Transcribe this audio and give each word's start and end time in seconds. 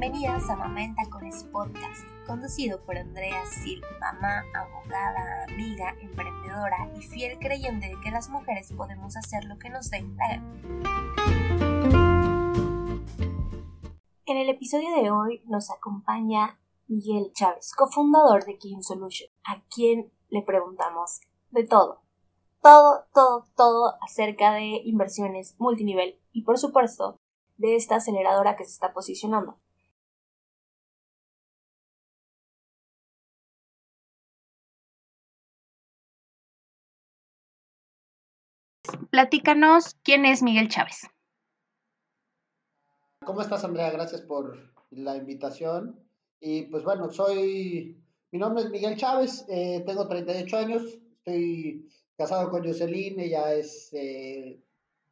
Bienvenidas 0.00 0.48
a 0.48 0.56
Mamá 0.56 0.82
en 0.82 0.94
Tacones 0.94 1.44
Podcast, 1.52 2.06
conducido 2.26 2.82
por 2.86 2.96
Andrea 2.96 3.44
Sil, 3.44 3.84
mamá, 4.00 4.44
abogada, 4.54 5.44
amiga, 5.44 5.94
emprendedora 6.00 6.90
y 6.96 7.02
fiel 7.02 7.38
creyente 7.38 7.88
de 7.88 8.00
que 8.02 8.10
las 8.10 8.30
mujeres 8.30 8.72
podemos 8.74 9.14
hacer 9.18 9.44
lo 9.44 9.58
que 9.58 9.68
nos 9.68 9.90
dé 9.90 10.00
la 10.16 10.28
gana. 10.28 10.62
En 14.24 14.38
el 14.38 14.48
episodio 14.48 14.88
de 15.02 15.10
hoy 15.10 15.42
nos 15.44 15.70
acompaña 15.70 16.58
Miguel 16.88 17.32
Chávez, 17.34 17.74
cofundador 17.76 18.46
de 18.46 18.56
King 18.56 18.80
Solution, 18.80 19.28
a 19.44 19.62
quien 19.66 20.10
le 20.30 20.40
preguntamos 20.40 21.20
de 21.50 21.64
todo, 21.64 22.00
todo, 22.62 23.04
todo, 23.12 23.44
todo 23.54 23.96
acerca 24.00 24.54
de 24.54 24.80
inversiones 24.82 25.56
multinivel 25.58 26.18
y 26.32 26.44
por 26.44 26.56
supuesto 26.56 27.20
de 27.58 27.76
esta 27.76 27.96
aceleradora 27.96 28.56
que 28.56 28.64
se 28.64 28.72
está 28.72 28.94
posicionando. 28.94 29.58
Platícanos 39.10 39.96
quién 40.02 40.24
es 40.24 40.42
Miguel 40.42 40.68
Chávez. 40.68 41.08
¿Cómo 43.24 43.42
estás, 43.42 43.64
Andrea? 43.64 43.90
Gracias 43.90 44.22
por 44.22 44.56
la 44.90 45.16
invitación. 45.16 45.98
Y 46.40 46.62
pues 46.62 46.84
bueno, 46.84 47.10
soy, 47.10 48.02
mi 48.30 48.38
nombre 48.38 48.64
es 48.64 48.70
Miguel 48.70 48.96
Chávez, 48.96 49.44
eh, 49.48 49.82
tengo 49.86 50.08
38 50.08 50.56
años, 50.56 50.98
estoy 51.18 51.86
casado 52.16 52.50
con 52.50 52.64
Jocelyn, 52.64 53.20
ella 53.20 53.52
es 53.52 53.92
eh, 53.92 54.62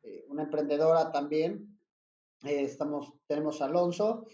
eh, 0.02 0.24
una 0.28 0.44
emprendedora 0.44 1.12
también. 1.12 1.78
estamos, 2.42 3.12
tenemos 3.26 3.60
a 3.60 3.66
Alonso, 3.66 4.26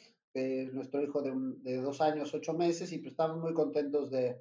nuestro 0.72 1.02
hijo 1.02 1.22
de, 1.22 1.76
dos 1.80 2.00
años, 2.00 2.32
ocho 2.32 2.54
meses, 2.54 2.92
y 2.92 2.98
pues 2.98 3.12
estamos 3.12 3.38
muy 3.38 3.54
contentos 3.54 4.10
de, 4.10 4.40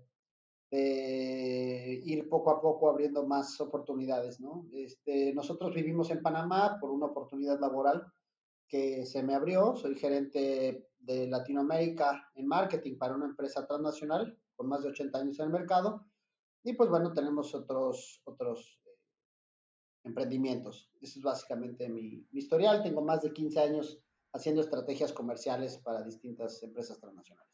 ir 0.78 2.28
poco 2.30 2.52
a 2.52 2.62
poco 2.62 2.90
abriendo 2.90 3.26
más 3.26 3.60
oportunidades, 3.62 4.40
¿no? 4.40 4.66
Este, 4.72 5.34
nosotros 5.34 5.74
vivimos 5.74 6.10
en 6.10 6.22
Panamá 6.22 6.78
por 6.80 6.92
una 6.92 7.08
oportunidad 7.08 7.60
laboral 7.60 8.12
que 8.68 9.06
se 9.06 9.22
me 9.22 9.36
abrió. 9.36 9.76
Soy 9.76 9.96
gerente 9.96 10.90
de 10.98 11.28
Latinoamérica 11.28 12.32
en 12.36 12.48
marketing 12.48 12.98
para 12.98 13.16
una 13.16 13.26
empresa 13.26 13.68
transnacional 13.68 14.38
con 14.56 14.68
más 14.68 14.84
de 14.84 14.90
80 14.90 15.20
años 15.20 15.40
en 15.40 15.46
el 15.46 15.52
mercado. 15.52 16.06
Y 16.64 16.74
pues 16.74 16.90
bueno, 16.90 17.14
tenemos 17.14 17.54
otros, 17.54 18.22
otros 18.24 18.82
eh, 18.86 18.90
emprendimientos. 20.06 20.90
Eso 21.02 21.20
es 21.20 21.24
básicamente 21.24 21.90
mi, 21.90 22.26
mi 22.32 22.40
historial. 22.40 22.82
Tengo 22.82 23.02
más 23.02 23.22
de 23.22 23.34
15 23.34 23.60
años 23.60 24.00
haciendo 24.34 24.62
estrategias 24.62 25.14
comerciales 25.14 25.78
para 25.78 26.04
distintas 26.04 26.64
empresas 26.64 27.00
transnacionales. 27.00 27.54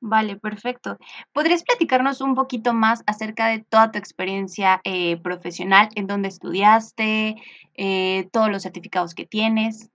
Vale, 0.00 0.36
perfecto. 0.36 0.98
¿Podrías 1.32 1.62
platicarnos 1.62 2.20
un 2.20 2.34
poquito 2.34 2.74
más 2.74 3.02
acerca 3.06 3.48
de 3.48 3.64
toda 3.64 3.90
tu 3.90 3.98
experiencia 3.98 4.80
eh, 4.84 5.16
profesional, 5.22 5.88
en 5.94 6.06
dónde 6.06 6.28
estudiaste, 6.28 7.36
eh, 7.74 8.28
todos 8.30 8.50
los 8.50 8.62
certificados 8.62 9.14
que 9.14 9.24
tienes? 9.24 9.90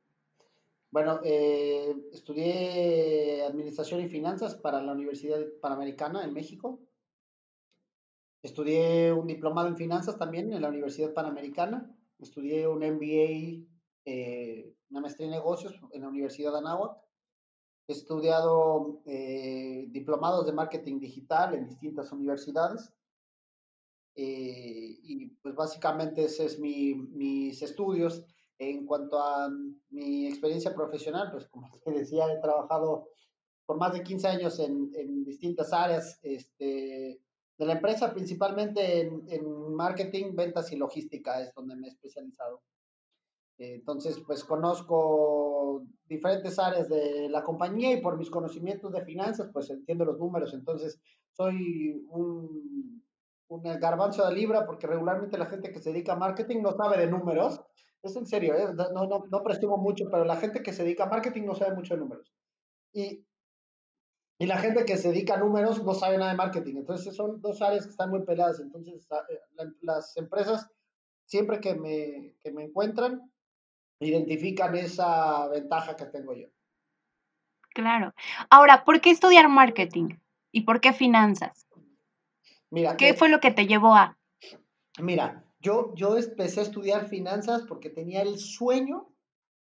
Bueno, 0.89 1.19
eh, 1.23 1.95
estudié 2.11 3.43
Administración 3.43 4.01
y 4.01 4.09
Finanzas 4.09 4.55
para 4.55 4.81
la 4.81 4.93
Universidad 4.93 5.45
Panamericana 5.61 6.23
en 6.23 6.33
México. 6.33 6.79
Estudié 8.41 9.13
un 9.13 9.27
diplomado 9.27 9.67
en 9.67 9.77
Finanzas 9.77 10.17
también 10.17 10.51
en 10.51 10.61
la 10.63 10.69
Universidad 10.69 11.13
Panamericana. 11.13 11.95
Estudié 12.17 12.67
un 12.67 12.79
MBA, 12.79 13.63
una 14.89 15.01
maestría 15.01 15.27
en 15.27 15.33
negocios 15.33 15.79
en 15.91 16.01
la 16.01 16.07
Universidad 16.07 16.53
de 16.53 16.57
Anáhuac 16.57 17.08
He 17.89 17.93
estudiado 17.93 19.01
eh, 19.07 19.87
diplomados 19.89 20.45
de 20.45 20.53
marketing 20.53 20.99
digital 20.99 21.55
en 21.55 21.65
distintas 21.65 22.11
universidades. 22.11 22.93
Eh, 24.13 24.99
y 25.01 25.25
pues 25.41 25.55
básicamente 25.55 26.25
ese 26.25 26.45
es 26.45 26.59
mi, 26.59 26.93
mis 26.93 27.59
estudios. 27.63 28.23
En 28.59 28.85
cuanto 28.85 29.17
a 29.17 29.49
mi 29.89 30.27
experiencia 30.27 30.75
profesional, 30.75 31.31
pues 31.31 31.47
como 31.47 31.67
te 31.83 31.91
decía, 31.91 32.31
he 32.31 32.39
trabajado 32.39 33.07
por 33.65 33.77
más 33.77 33.93
de 33.93 34.03
15 34.03 34.27
años 34.27 34.59
en, 34.59 34.91
en 34.93 35.25
distintas 35.25 35.73
áreas 35.73 36.19
este, 36.21 37.19
de 37.57 37.65
la 37.65 37.73
empresa, 37.73 38.13
principalmente 38.13 39.01
en, 39.01 39.23
en 39.29 39.73
marketing, 39.73 40.35
ventas 40.35 40.71
y 40.71 40.75
logística, 40.75 41.41
es 41.41 41.51
donde 41.55 41.75
me 41.75 41.87
he 41.87 41.89
especializado. 41.89 42.61
Entonces, 43.59 44.17
pues 44.25 44.45
conozco 44.45 45.85
diferentes 46.07 46.57
áreas 46.57 46.87
de 46.87 47.27
la 47.29 47.43
compañía 47.43 47.91
y 47.91 48.01
por 48.01 48.17
mis 48.17 48.29
conocimientos 48.29 48.93
de 48.93 49.03
finanzas, 49.03 49.49
pues 49.51 49.69
entiendo 49.69 50.05
los 50.05 50.17
números. 50.17 50.53
Entonces, 50.53 51.01
soy 51.33 52.05
un, 52.09 53.03
un 53.49 53.63
garbanzo 53.63 54.25
de 54.25 54.33
libra 54.33 54.65
porque 54.65 54.87
regularmente 54.87 55.37
la 55.37 55.45
gente 55.45 55.71
que 55.73 55.79
se 55.79 55.91
dedica 55.91 56.13
a 56.13 56.17
marketing 56.17 56.61
no 56.61 56.71
sabe 56.71 56.97
de 56.97 57.07
números. 57.07 57.61
Es 58.01 58.15
en 58.15 58.25
serio, 58.25 58.55
¿eh? 58.55 58.73
no, 58.93 59.05
no, 59.07 59.25
no 59.29 59.43
presumo 59.43 59.75
mucho, 59.75 60.05
pero 60.09 60.23
la 60.23 60.37
gente 60.37 60.63
que 60.63 60.71
se 60.71 60.83
dedica 60.83 61.03
a 61.03 61.09
marketing 61.09 61.43
no 61.43 61.53
sabe 61.53 61.75
mucho 61.75 61.95
de 61.95 61.99
números. 61.99 62.33
Y, 62.93 63.25
y 64.37 64.45
la 64.45 64.57
gente 64.57 64.85
que 64.85 64.95
se 64.95 65.09
dedica 65.09 65.33
a 65.33 65.39
números 65.39 65.83
no 65.83 65.93
sabe 65.93 66.17
nada 66.17 66.31
de 66.31 66.37
marketing. 66.37 66.77
Entonces, 66.77 67.13
son 67.13 67.41
dos 67.41 67.61
áreas 67.61 67.83
que 67.83 67.91
están 67.91 68.09
muy 68.09 68.23
peladas. 68.23 68.61
Entonces, 68.61 69.05
eh, 69.29 69.65
las 69.81 70.15
empresas, 70.15 70.71
siempre 71.25 71.59
que 71.59 71.75
me, 71.75 72.37
que 72.39 72.53
me 72.53 72.63
encuentran, 72.63 73.29
identifican 73.99 74.75
esa 74.75 75.47
ventaja 75.47 75.95
que 75.95 76.05
tengo 76.05 76.33
yo. 76.33 76.47
Claro. 77.73 78.13
Ahora, 78.49 78.83
¿por 78.83 79.01
qué 79.01 79.11
estudiar 79.11 79.47
marketing? 79.49 80.17
¿Y 80.51 80.61
por 80.61 80.81
qué 80.81 80.93
finanzas? 80.93 81.67
Mira, 82.71 82.97
¿qué 82.97 83.13
fue 83.13 83.29
lo 83.29 83.39
que 83.39 83.51
te 83.51 83.67
llevó 83.67 83.95
a? 83.95 84.17
Mira, 84.99 85.43
yo, 85.59 85.93
yo 85.95 86.17
empecé 86.17 86.61
a 86.61 86.63
estudiar 86.63 87.07
finanzas 87.07 87.63
porque 87.67 87.89
tenía 87.89 88.21
el 88.21 88.37
sueño 88.39 89.09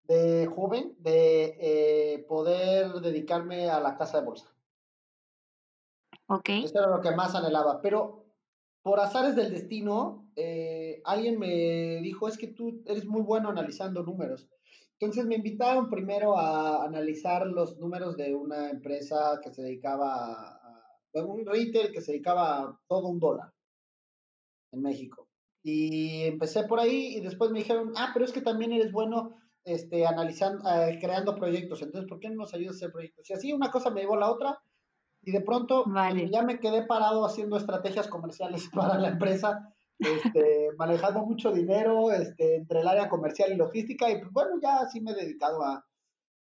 de 0.03 0.47
joven 0.47 0.95
de 0.99 1.57
eh, 1.59 2.25
poder 2.27 2.91
dedicarme 3.01 3.69
a 3.69 3.79
la 3.79 3.95
casa 3.97 4.19
de 4.19 4.25
bolsa. 4.25 4.53
Ok. 6.27 6.49
Eso 6.49 6.79
era 6.79 6.87
lo 6.87 7.01
que 7.01 7.11
más 7.11 7.35
anhelaba. 7.35 7.81
Pero 7.81 8.25
por 8.81 8.99
azares 8.99 9.35
del 9.35 9.51
destino, 9.51 10.22
eh, 10.35 11.01
alguien 11.05 11.39
me 11.39 11.99
dijo, 12.01 12.27
es 12.27 12.37
que 12.37 12.47
tú 12.47 12.81
eres 12.85 13.05
muy 13.05 13.21
bueno 13.21 13.49
analizando 13.49 14.03
números. 14.03 14.47
Entonces 14.99 15.25
me 15.25 15.35
invitaron 15.35 15.89
primero 15.89 16.37
a 16.37 16.85
analizar 16.85 17.45
los 17.47 17.77
números 17.77 18.15
de 18.15 18.33
una 18.33 18.69
empresa 18.69 19.39
que 19.43 19.51
se 19.51 19.61
dedicaba 19.61 20.59
a, 20.59 20.99
un 21.15 21.45
retail 21.45 21.91
que 21.91 22.01
se 22.01 22.13
dedicaba 22.13 22.59
a 22.59 22.79
todo 22.87 23.09
un 23.09 23.19
dólar 23.19 23.51
en 24.71 24.81
México. 24.81 25.27
Y 25.61 26.23
empecé 26.23 26.63
por 26.63 26.79
ahí 26.79 27.17
y 27.17 27.21
después 27.21 27.51
me 27.51 27.59
dijeron, 27.59 27.93
ah, 27.95 28.11
pero 28.13 28.25
es 28.25 28.31
que 28.31 28.41
también 28.41 28.71
eres 28.71 28.91
bueno 28.91 29.35
este, 29.63 30.05
analizando, 30.05 30.69
eh, 30.69 30.97
creando 30.99 31.35
proyectos. 31.35 31.81
Entonces, 31.81 32.09
¿por 32.09 32.19
qué 32.19 32.29
no 32.29 32.35
nos 32.35 32.53
ayudas 32.53 32.75
a 32.75 32.77
hacer 32.77 32.91
proyectos? 32.91 33.29
Y 33.29 33.33
así 33.33 33.53
una 33.53 33.71
cosa 33.71 33.89
me 33.89 34.01
llevó 34.01 34.15
a 34.15 34.19
la 34.19 34.31
otra 34.31 34.59
y 35.25 35.31
de 35.31 35.41
pronto 35.41 35.85
ya 36.29 36.43
me 36.43 36.59
quedé 36.59 36.85
parado 36.85 37.25
haciendo 37.25 37.57
estrategias 37.57 38.07
comerciales 38.07 38.69
para 38.73 38.97
la 38.97 39.09
empresa, 39.09 39.73
este, 39.99 40.69
manejando 40.77 41.25
mucho 41.25 41.51
dinero 41.51 42.11
este, 42.11 42.55
entre 42.55 42.81
el 42.81 42.87
área 42.87 43.09
comercial 43.09 43.51
y 43.51 43.55
logística 43.55 44.09
y 44.09 44.19
pues 44.19 44.31
bueno, 44.31 44.59
ya 44.61 44.85
sí 44.87 45.01
me 45.01 45.11
he 45.11 45.15
dedicado 45.15 45.63
a, 45.63 45.85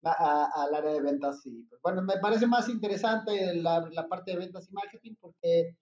al 0.02 0.74
área 0.74 0.92
de 0.92 1.02
ventas 1.02 1.44
y 1.44 1.62
pues 1.64 1.80
bueno, 1.82 2.02
me 2.02 2.18
parece 2.18 2.46
más 2.46 2.68
interesante 2.68 3.54
la, 3.54 3.86
la 3.92 4.08
parte 4.08 4.32
de 4.32 4.38
ventas 4.38 4.68
y 4.68 4.72
marketing 4.72 5.14
porque 5.20 5.76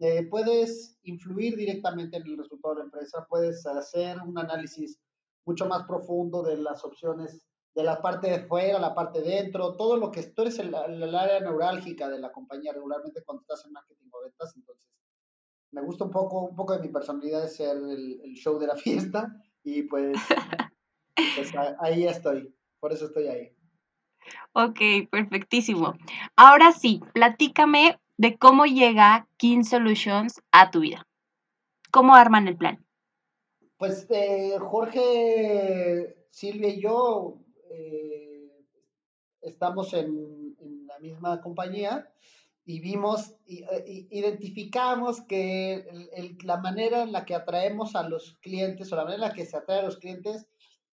eh, 0.00 0.26
puedes 0.28 0.98
influir 1.04 1.56
directamente 1.56 2.16
en 2.16 2.26
el 2.26 2.38
resultado 2.38 2.74
de 2.74 2.80
la 2.80 2.84
empresa, 2.86 3.26
puedes 3.28 3.64
hacer 3.66 4.18
un 4.20 4.36
análisis 4.36 4.98
mucho 5.44 5.66
más 5.66 5.84
profundo 5.84 6.42
de 6.42 6.56
las 6.56 6.84
opciones 6.84 7.46
de 7.74 7.84
la 7.84 8.02
parte 8.02 8.30
de 8.30 8.46
fuera, 8.46 8.78
la 8.78 8.94
parte 8.94 9.22
de 9.22 9.30
dentro, 9.30 9.76
todo 9.76 9.96
lo 9.96 10.10
que 10.10 10.22
tú 10.24 10.42
eres 10.42 10.58
el, 10.58 10.74
el, 10.74 11.14
área 11.14 11.40
neurálgica 11.40 12.08
de 12.08 12.18
la 12.18 12.32
compañía 12.32 12.72
regularmente 12.72 13.22
cuando 13.22 13.42
estás 13.42 13.64
en 13.64 13.72
marketing 13.72 14.08
o 14.12 14.22
ventas, 14.22 14.52
entonces 14.56 14.90
me 15.72 15.82
gusta 15.82 16.04
un 16.04 16.10
poco, 16.10 16.42
un 16.42 16.54
poco 16.54 16.74
de 16.74 16.82
mi 16.82 16.88
personalidad 16.88 17.48
ser 17.48 17.76
el, 17.76 18.20
el 18.22 18.34
show 18.34 18.58
de 18.58 18.66
la 18.66 18.76
fiesta 18.76 19.36
y 19.64 19.82
pues, 19.82 20.16
pues 21.36 21.52
ahí 21.80 22.06
estoy, 22.06 22.54
por 22.80 22.92
eso 22.92 23.06
estoy 23.06 23.28
ahí. 23.28 23.56
Ok, 24.52 25.10
perfectísimo. 25.10 25.94
Ahora 26.36 26.72
sí, 26.72 27.00
platícame 27.12 27.98
de 28.16 28.36
cómo 28.38 28.66
llega 28.66 29.26
King 29.36 29.64
Solutions 29.64 30.42
a 30.52 30.70
tu 30.70 30.80
vida. 30.80 31.06
¿Cómo 31.90 32.14
arman 32.14 32.48
el 32.48 32.56
plan? 32.56 32.84
Pues 33.76 34.06
eh, 34.10 34.56
Jorge, 34.60 36.16
Silvia 36.30 36.68
y 36.68 36.80
yo 36.80 37.38
eh, 37.70 38.50
estamos 39.40 39.92
en, 39.94 40.54
la 40.86 40.98
misma 40.98 41.40
compañía 41.40 42.12
y 42.64 42.80
vimos, 42.80 43.34
y, 43.46 43.64
eh, 43.64 44.06
identificamos 44.10 45.20
que 45.22 45.84
la 46.44 46.58
manera 46.58 47.02
en 47.02 47.12
la 47.12 47.24
que 47.24 47.34
atraemos 47.34 47.96
a 47.96 48.08
los 48.08 48.38
clientes 48.40 48.92
o 48.92 48.96
la 48.96 49.04
manera 49.04 49.24
en 49.24 49.28
la 49.30 49.34
que 49.34 49.46
se 49.46 49.56
atrae 49.56 49.80
a 49.80 49.84
los 49.84 49.98
clientes 49.98 50.46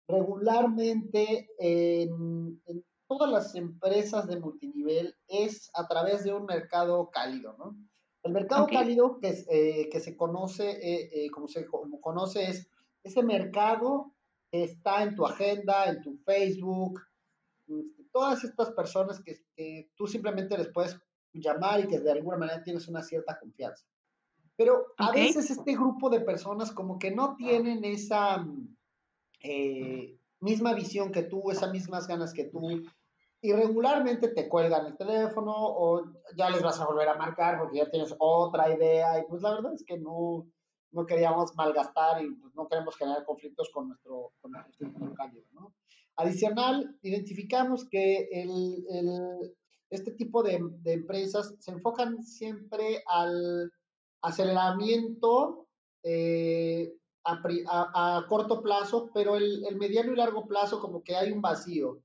regularmente 0.08 1.50
en, 1.58 2.62
todas 3.08 3.32
las 3.32 3.56
empresas 3.56 4.28
de 4.28 4.40
multinivel 4.40 5.16
es 5.28 5.70
a 5.74 5.88
través 5.88 6.24
de 6.24 6.34
un 6.34 6.46
mercado 6.46 7.10
cálido, 7.12 7.56
¿no? 7.58 7.76
El 8.24 8.32
mercado 8.32 8.66
cálido 8.66 9.20
que, 9.20 9.46
eh, 9.50 9.88
que 9.92 10.00
se 10.00 10.18
conoce, 10.18 10.72
eh, 10.72 11.10
eh, 11.14 11.30
como 11.30 11.48
se 11.48 11.66
como 11.68 12.02
conoce, 12.02 12.50
es 12.50 12.68
ese 13.04 13.22
mercado 13.22 14.16
que 14.52 14.64
está 14.64 15.04
en 15.04 15.14
tu 15.14 15.28
agenda, 15.28 15.86
en 15.86 16.02
tu 16.02 16.18
Facebook, 16.26 17.00
este, 17.68 18.04
todas 18.12 18.44
estas 18.44 18.72
personas 18.72 19.22
que, 19.24 19.36
que 19.56 19.92
tú 19.96 20.08
simplemente 20.08 20.58
les 20.58 20.70
puedes 20.70 21.00
llamar 21.42 21.82
y 21.82 21.88
que 21.88 22.00
de 22.00 22.12
alguna 22.12 22.38
manera 22.38 22.64
tienes 22.64 22.88
una 22.88 23.02
cierta 23.02 23.38
confianza. 23.40 23.86
Pero 24.56 24.94
a 24.98 25.12
veces 25.12 25.52
este 25.52 25.74
grupo 25.74 26.10
de 26.10 26.22
personas 26.22 26.72
como 26.72 26.98
que 26.98 27.12
no 27.12 27.36
tienen 27.36 27.84
esa 27.84 28.46
eh, 29.42 30.18
misma 30.40 30.74
visión 30.74 31.12
que 31.12 31.24
tú, 31.24 31.52
esas 31.52 31.72
mismas 31.72 32.08
ganas 32.08 32.34
que 32.34 32.46
tú, 32.46 32.62
y 33.42 33.54
regularmente 33.54 34.30
te 34.30 34.50
cuelgan 34.50 34.88
el 34.88 34.98
teléfono 34.98 35.54
o 35.56 36.04
ya 36.36 36.50
les 36.50 36.64
vas 36.64 36.80
a 36.80 36.86
volver 36.86 37.10
a 37.10 37.16
marcar 37.16 37.60
porque 37.60 37.78
ya 37.78 37.90
tienes 37.90 38.16
otra 38.18 38.74
idea 38.74 39.20
y 39.20 39.24
pues 39.28 39.42
la 39.42 39.52
verdad 39.52 39.74
es 39.74 39.84
que 39.84 40.00
no, 40.00 40.48
no 40.92 41.06
queríamos 41.06 41.54
malgastar 41.56 42.24
y 42.24 42.32
pues 42.36 42.56
no 42.56 42.68
queremos 42.68 42.96
generar 42.96 43.24
conflictos 43.26 43.70
con 43.72 43.90
nuestro, 43.90 44.32
con 44.42 44.52
nuestro 44.52 44.88
¿no? 45.52 45.74
Adicional, 46.16 46.98
identificamos 47.02 47.88
que 47.90 48.30
el, 48.32 48.86
el, 48.90 49.56
este 49.96 50.12
tipo 50.12 50.44
de, 50.44 50.62
empresas 50.86 51.56
se 51.60 51.72
enfocan 51.72 52.24
siempre 52.24 53.04
al 53.08 53.72
aceleramiento 54.22 55.68
eh, 56.04 56.94
a, 57.24 58.26
corto 58.30 58.62
plazo, 58.62 59.10
pero 59.14 59.36
el, 59.36 59.76
mediano 59.78 60.14
y 60.14 60.16
largo 60.16 60.46
plazo 60.46 60.80
como 60.80 61.04
que 61.04 61.16
hay 61.16 61.32
un 61.32 61.42
vacío. 61.42 62.02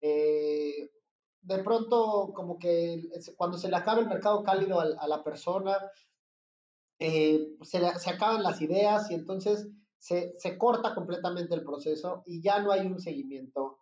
Eh, 0.00 0.90
de 1.42 1.58
pronto 1.62 2.32
como 2.34 2.58
que 2.58 3.02
cuando 3.36 3.58
se 3.58 3.68
le 3.68 3.76
acaba 3.76 4.00
el 4.00 4.08
mercado 4.08 4.42
cálido 4.42 4.80
a, 4.80 5.06
la 5.06 5.22
persona, 5.22 5.76
eh, 6.98 7.56
se, 7.62 7.80
se, 7.98 8.10
acaban 8.10 8.42
las 8.42 8.60
ideas 8.62 9.10
y 9.10 9.14
entonces 9.14 9.68
se, 9.98 10.34
se, 10.38 10.56
corta 10.56 10.94
completamente 10.94 11.54
el 11.54 11.64
proceso 11.64 12.22
y 12.26 12.40
ya 12.40 12.60
no 12.60 12.70
hay 12.70 12.86
un 12.86 13.00
seguimiento 13.00 13.78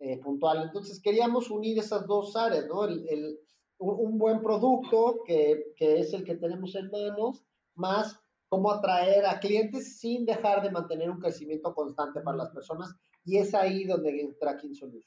eh, 0.00 0.18
puntual. 0.18 0.62
Entonces 0.62 1.00
queríamos 1.00 1.50
unir 1.50 1.78
esas 1.78 2.06
dos 2.06 2.34
áreas, 2.34 2.66
¿no? 2.66 2.84
El, 2.84 3.06
el, 3.08 3.38
un, 3.78 4.18
buen 4.18 4.40
producto 4.40 5.22
que, 5.26 5.72
que, 5.76 6.00
es 6.00 6.12
el 6.12 6.24
que 6.24 6.36
tenemos 6.36 6.74
en 6.74 6.90
manos, 6.90 7.44
más 7.74 8.18
cómo 8.48 8.70
atraer 8.70 9.26
a 9.26 9.38
clientes 9.38 9.98
sin 9.98 10.26
dejar 10.26 10.62
de 10.62 10.70
mantener 10.70 11.10
un 11.10 11.20
crecimiento 11.20 11.74
constante 11.74 12.20
para 12.20 12.36
las 12.36 12.50
personas. 12.50 12.94
Y 13.24 13.36
es 13.36 13.54
ahí 13.54 13.84
donde 13.84 14.20
entra 14.20 14.56
King 14.56 14.74
Solutions. 14.74 15.06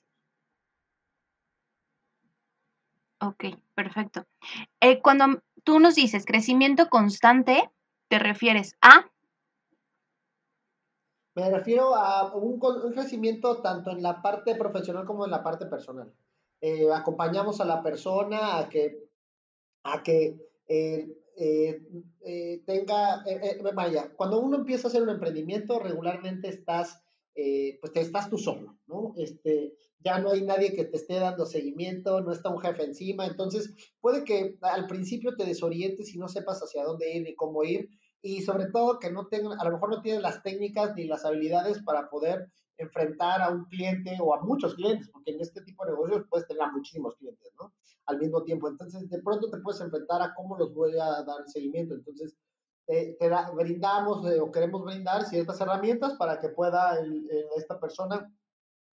Ok, 3.19 3.45
perfecto. 3.73 4.25
Eh, 4.79 5.01
cuando 5.01 5.41
tú 5.63 5.79
nos 5.79 5.95
dices 5.95 6.25
crecimiento 6.25 6.89
constante, 6.89 7.69
¿te 8.09 8.19
refieres 8.19 8.75
a? 8.81 9.09
Me 11.35 11.49
refiero 11.49 11.95
a 11.95 12.35
un, 12.35 12.59
crecimiento 12.91 13.61
tanto 13.61 13.89
en 13.89 14.03
la 14.03 14.21
parte 14.21 14.55
profesional 14.55 15.05
como 15.05 15.25
en 15.25 15.31
la 15.31 15.43
parte 15.43 15.65
personal. 15.65 16.13
Eh, 16.61 16.87
acompañamos 16.93 17.59
a 17.59 17.65
la 17.65 17.81
persona 17.81 18.59
a 18.59 18.69
que, 18.69 19.09
a 19.83 20.03
que 20.03 20.37
eh, 20.67 21.09
eh, 21.35 22.61
tenga, 22.65 23.23
vaya, 23.73 24.13
cuando 24.15 24.39
uno 24.39 24.57
empieza 24.57 24.87
a 24.87 24.89
hacer 24.89 25.01
un 25.01 25.09
emprendimiento, 25.09 25.79
regularmente 25.79 26.49
estás, 26.49 27.01
pues 27.33 27.91
estás 27.95 28.29
tú 28.29 28.37
solo, 28.37 28.77
¿no? 28.85 29.15
Este, 29.17 29.73
ya 30.03 30.19
no 30.19 30.31
hay 30.31 30.43
nadie 30.43 30.73
que 30.73 30.85
te 30.85 30.97
esté 30.97 31.15
dando 31.15 31.47
seguimiento, 31.47 32.21
no 32.21 32.31
está 32.31 32.49
un 32.49 32.59
jefe 32.59 32.83
encima, 32.83 33.25
entonces 33.25 33.73
puede 34.01 34.23
que 34.23 34.57
al 34.61 34.85
principio 34.85 35.35
te 35.35 35.45
desorientes 35.45 36.13
y 36.13 36.19
no 36.19 36.27
sepas 36.27 36.61
hacia 36.61 36.83
dónde 36.83 37.11
ir 37.11 37.23
ni 37.23 37.33
cómo 37.33 37.63
ir, 37.63 37.89
y 38.23 38.41
sobre 38.41 38.67
todo 38.67 38.99
que 38.99 39.11
no 39.11 39.27
tengan, 39.27 39.59
a 39.59 39.65
lo 39.65 39.71
mejor 39.71 39.89
no 39.89 40.01
tienes 40.01 40.21
las 40.21 40.41
técnicas 40.41 40.95
ni 40.95 41.03
las 41.03 41.25
habilidades 41.25 41.83
para 41.83 42.09
poder 42.09 42.49
enfrentar 42.77 43.41
a 43.41 43.49
un 43.49 43.65
cliente 43.65 44.17
o 44.19 44.33
a 44.33 44.41
muchos 44.41 44.75
clientes, 44.75 45.09
porque 45.09 45.31
en 45.31 45.41
este 45.41 45.61
tipo 45.61 45.85
de 45.85 45.91
negocios 45.91 46.25
puedes 46.29 46.47
tener 46.47 46.63
a 46.63 46.71
muchísimos 46.71 47.15
clientes, 47.17 47.51
¿no? 47.59 47.73
Al 48.05 48.17
mismo 48.19 48.41
tiempo. 48.43 48.69
Entonces, 48.69 49.09
de 49.09 49.21
pronto 49.21 49.49
te 49.49 49.57
puedes 49.57 49.81
enfrentar 49.81 50.21
a 50.21 50.33
cómo 50.33 50.57
los 50.57 50.73
voy 50.73 50.97
a 50.97 51.21
dar 51.23 51.47
seguimiento. 51.47 51.95
Entonces, 51.95 52.35
eh, 52.87 53.17
te 53.19 53.29
brindamos 53.55 54.25
eh, 54.31 54.39
o 54.39 54.51
queremos 54.51 54.83
brindar 54.83 55.25
ciertas 55.25 55.59
herramientas 55.59 56.13
para 56.13 56.39
que 56.39 56.49
pueda 56.49 56.97
el, 56.99 57.29
esta 57.57 57.77
persona 57.77 58.33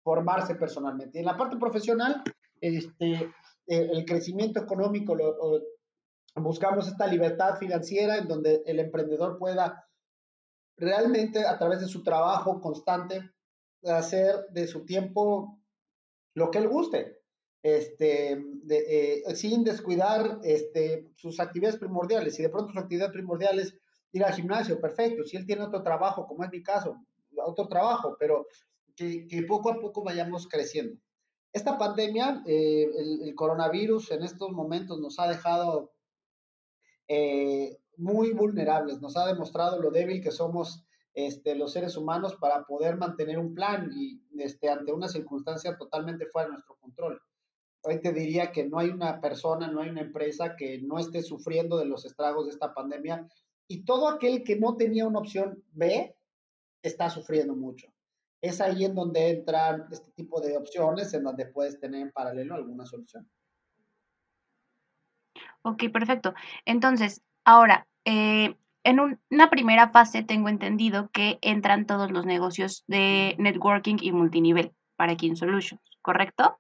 formarse 0.03 0.55
personalmente. 0.55 1.19
Y 1.19 1.21
en 1.21 1.27
la 1.27 1.37
parte 1.37 1.59
profesional, 1.59 2.23
este, 2.63 3.13
eh, 3.67 3.91
el 3.93 4.07
crecimiento 4.07 4.61
económico, 4.61 5.15
lo, 5.15 5.61
buscamos 6.43 6.89
esta 6.89 7.07
libertad 7.07 7.57
financiera 7.59 8.19
en 8.19 8.29
donde 8.29 8.63
el 8.67 8.81
emprendedor 8.81 9.39
pueda 9.39 9.89
realmente 10.77 11.45
a 11.47 11.59
través 11.59 11.81
de 11.81 11.89
su 11.89 12.03
trabajo 12.03 12.61
constante 12.61 13.31
hacer 13.85 14.47
de 14.51 14.67
su 14.67 14.85
tiempo 14.85 15.59
lo 16.35 16.51
que 16.51 16.59
él 16.59 16.69
guste, 16.69 17.19
este, 17.63 18.41
de, 18.63 19.23
eh, 19.27 19.35
sin 19.35 19.65
descuidar 19.65 20.41
este, 20.43 21.11
sus 21.17 21.41
actividades 21.41 21.79
primordiales. 21.79 22.35
Si 22.35 22.43
de 22.43 22.49
pronto 22.49 22.73
su 22.73 22.79
actividad 22.79 23.13
primordial 23.13 23.59
es 23.59 23.77
ir 24.13 24.25
al 24.25 24.35
gimnasio, 24.35 24.81
perfecto. 24.81 25.25
Si 25.25 25.37
él 25.37 25.47
tiene 25.47 25.65
otro 25.65 25.83
trabajo, 25.83 26.27
como 26.27 26.45
es 26.45 26.51
mi 26.51 26.63
caso, 26.63 26.97
otro 27.45 27.69
trabajo, 27.69 28.17
pero 28.19 28.47
que, 28.95 29.27
que 29.27 29.43
poco 29.43 29.71
a 29.71 29.81
poco 29.81 30.03
vayamos 30.03 30.47
creciendo. 30.49 30.97
Esta 31.53 31.79
pandemia, 31.79 32.43
eh, 32.47 32.85
el, 32.97 33.23
el, 33.23 33.35
coronavirus 33.35 34.13
en 34.13 34.23
estos 34.23 34.51
momentos 34.51 35.01
nos 35.01 35.19
ha 35.19 35.29
dejado 35.29 35.93
eh, 37.09 37.79
muy 37.97 38.33
vulnerables, 38.33 39.01
nos 39.01 39.17
ha 39.17 39.27
demostrado 39.27 39.81
lo 39.81 39.91
débil 39.91 40.23
que 40.23 40.31
somos 40.31 40.85
este, 41.15 41.57
los 41.57 41.73
seres 41.73 41.97
humanos 41.97 42.37
para 42.37 42.65
poder 42.65 42.97
mantener 42.97 43.39
un 43.39 43.55
plan 43.55 43.91
y 43.93 44.23
este, 44.39 44.69
ante 44.69 44.93
una 44.93 45.09
circunstancia 45.09 45.77
totalmente 45.77 46.27
fuera 46.27 46.47
de 46.47 46.53
nuestro 46.53 46.77
control. 46.77 47.21
Hoy 47.83 48.01
te 48.01 48.13
diría 48.13 48.53
que 48.53 48.69
no 48.69 48.79
hay 48.79 48.91
una 48.91 49.21
persona, 49.21 49.69
no 49.69 49.81
hay 49.81 49.89
una 49.89 50.03
empresa 50.03 50.55
que 50.55 50.81
no 50.81 50.99
esté 50.99 51.23
sufriendo 51.23 51.77
de 51.77 51.87
los 51.87 52.05
estragos 52.05 52.47
de 52.47 52.53
esta 52.53 52.73
pandemia 52.73 53.27
y 53.67 53.85
todo 53.85 54.09
aquel 54.09 54.45
que 54.45 54.57
no 54.57 54.77
tenía 54.77 55.07
una 55.07 55.19
opción 55.19 55.65
B 55.73 56.15
está 56.83 57.11
sufriendo 57.11 57.57
mucho. 57.57 57.93
Es 58.41 58.61
ahí 58.61 58.85
en 58.85 58.95
donde 58.95 59.31
entran 59.31 59.89
este 59.91 60.13
tipo 60.13 60.41
de 60.41 60.57
opciones, 60.57 61.13
en 61.15 61.25
donde 61.25 61.47
puedes 61.47 61.81
tener 61.81 62.01
en 62.01 62.13
paralelo 62.13 62.55
alguna 62.55 62.87
solución. 62.87 63.29
Ok, 65.69 65.85
perfecto. 65.93 66.33
Entonces, 66.65 67.21
ahora, 67.45 67.87
eh, 68.07 68.57
en 68.85 69.19
una 69.31 69.51
primera 69.51 69.91
fase 69.91 70.23
tengo 70.23 70.49
entendido 70.49 71.11
que 71.11 71.39
entran 71.43 71.85
todos 71.85 72.11
los 72.11 72.25
negocios 72.25 72.85
de 72.87 73.35
networking 73.39 73.97
y 74.01 74.13
multinivel 74.13 74.73
para 74.97 75.15
King 75.17 75.35
Solutions, 75.35 75.83
¿correcto? 76.01 76.59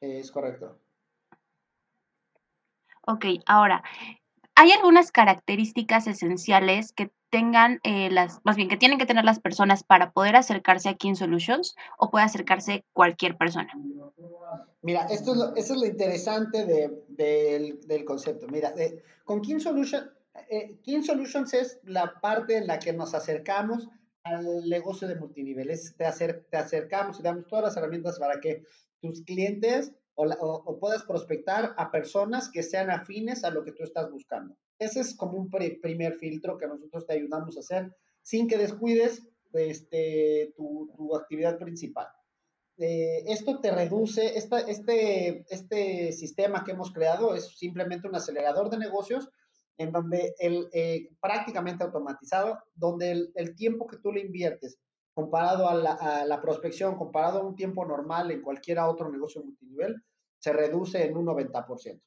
Es 0.00 0.30
correcto. 0.30 0.78
Ok, 3.08 3.26
ahora, 3.44 3.82
¿hay 4.54 4.70
algunas 4.70 5.10
características 5.10 6.06
esenciales 6.06 6.92
que 6.92 7.10
tengan 7.30 7.80
eh, 7.84 8.10
las, 8.10 8.40
más 8.44 8.56
bien 8.56 8.68
que 8.68 8.76
tienen 8.76 8.98
que 8.98 9.06
tener 9.06 9.24
las 9.24 9.40
personas 9.40 9.84
para 9.84 10.12
poder 10.12 10.36
acercarse 10.36 10.88
a 10.88 10.94
King 10.94 11.14
Solutions 11.14 11.76
o 11.98 12.10
puede 12.10 12.24
acercarse 12.24 12.84
cualquier 12.92 13.36
persona? 13.36 13.72
Mira, 14.82 15.06
esto 15.10 15.32
es 15.32 15.38
lo, 15.38 15.56
es 15.56 15.70
lo 15.70 15.86
interesante 15.86 16.64
de, 16.64 16.90
de, 17.08 17.78
del, 17.86 18.04
concepto. 18.04 18.46
Mira, 18.48 18.72
con 19.24 19.40
King 19.40 19.58
Solutions 19.58 20.10
eh, 20.48 20.78
King 20.82 21.02
Solutions 21.02 21.52
es 21.54 21.80
la 21.84 22.20
parte 22.20 22.56
en 22.56 22.66
la 22.66 22.78
que 22.78 22.92
nos 22.92 23.14
acercamos 23.14 23.88
al 24.22 24.68
negocio 24.68 25.08
de 25.08 25.16
multiniveles. 25.16 25.94
Te, 25.96 26.04
acer 26.04 26.46
te 26.50 26.56
acercamos 26.56 27.18
y 27.18 27.22
damos 27.22 27.46
todas 27.46 27.64
las 27.64 27.76
herramientas 27.76 28.18
para 28.18 28.40
que 28.40 28.64
tus 29.00 29.22
clientes 29.22 29.92
o, 30.14 30.24
o, 30.24 30.78
puedas 30.78 31.04
prospectar 31.04 31.74
a 31.76 31.90
personas 31.90 32.50
que 32.50 32.62
sean 32.62 32.90
afines 32.90 33.44
a 33.44 33.50
lo 33.50 33.64
que 33.64 33.72
tú 33.72 33.84
estás 33.84 34.10
buscando. 34.10 34.56
Ese 34.80 35.00
es 35.00 35.14
como 35.14 35.38
un 35.38 35.50
primer 35.50 36.16
filtro 36.16 36.56
que 36.56 36.66
nosotros 36.66 37.06
te 37.06 37.12
ayudamos 37.12 37.56
a 37.56 37.60
hacer 37.60 37.94
sin 38.22 38.48
que 38.48 38.56
descuides 38.56 39.22
este, 39.52 40.52
tu, 40.56 40.90
tu 40.96 41.14
actividad 41.14 41.58
principal. 41.58 42.08
Eh, 42.78 43.24
esto 43.26 43.60
te 43.60 43.70
reduce, 43.72 44.38
esta, 44.38 44.60
este, 44.60 45.44
este 45.50 46.12
sistema 46.12 46.64
que 46.64 46.72
hemos 46.72 46.90
creado 46.92 47.34
es 47.34 47.58
simplemente 47.58 48.08
un 48.08 48.16
acelerador 48.16 48.70
de 48.70 48.78
negocios 48.78 49.28
en 49.76 49.92
donde 49.92 50.34
el 50.38 50.66
eh, 50.72 51.10
prácticamente 51.20 51.84
automatizado, 51.84 52.58
donde 52.74 53.28
el, 53.34 53.54
tiempo 53.54 53.86
que 53.86 53.98
tú 53.98 54.12
le 54.12 54.20
inviertes 54.20 54.78
comparado 55.12 55.68
a 55.68 55.74
la, 55.74 55.92
a 55.92 56.24
la, 56.24 56.40
prospección, 56.40 56.96
comparado 56.96 57.40
a 57.40 57.46
un 57.46 57.54
tiempo 57.54 57.84
normal 57.84 58.30
en 58.30 58.40
cualquier 58.40 58.78
otro 58.78 59.10
negocio 59.10 59.42
multinivel, 59.42 60.02
se 60.38 60.54
reduce 60.54 61.04
en 61.04 61.18
un 61.18 61.26
90%. 61.26 62.00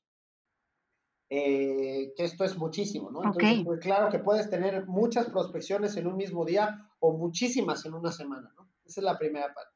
Eh, 1.36 2.14
que 2.16 2.26
esto 2.26 2.44
es 2.44 2.56
muchísimo, 2.60 3.10
¿no? 3.10 3.24
Entonces, 3.24 3.54
okay. 3.54 3.64
pues, 3.64 3.80
claro 3.80 4.12
que 4.12 4.20
puedes 4.20 4.52
tener 4.52 4.86
muchas 4.86 5.32
prospecciones 5.32 5.98
en 5.98 6.06
un 6.06 6.16
mismo 6.16 6.46
día 6.46 6.92
o 7.00 7.18
muchísimas 7.18 7.84
en 7.88 7.96
una 7.96 8.12
semana, 8.12 8.54
¿no? 8.56 8.70
Esa 8.86 9.02
es 9.02 9.04
la 9.04 9.18
primera 9.18 9.52
parte. 9.52 9.72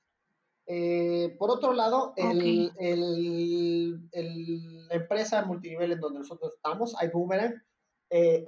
Eh, 0.67 1.35
por 1.39 1.49
otro 1.49 1.73
lado, 1.73 2.13
el, 2.15 2.71
el, 2.77 4.07
el, 4.11 4.87
la 4.87 4.95
empresa 4.97 5.43
multinivel 5.45 5.93
en 5.93 5.99
donde 5.99 6.19
nosotros 6.19 6.53
estamos, 6.57 6.95
iBoomerang, 7.01 7.59
eh, 8.11 8.47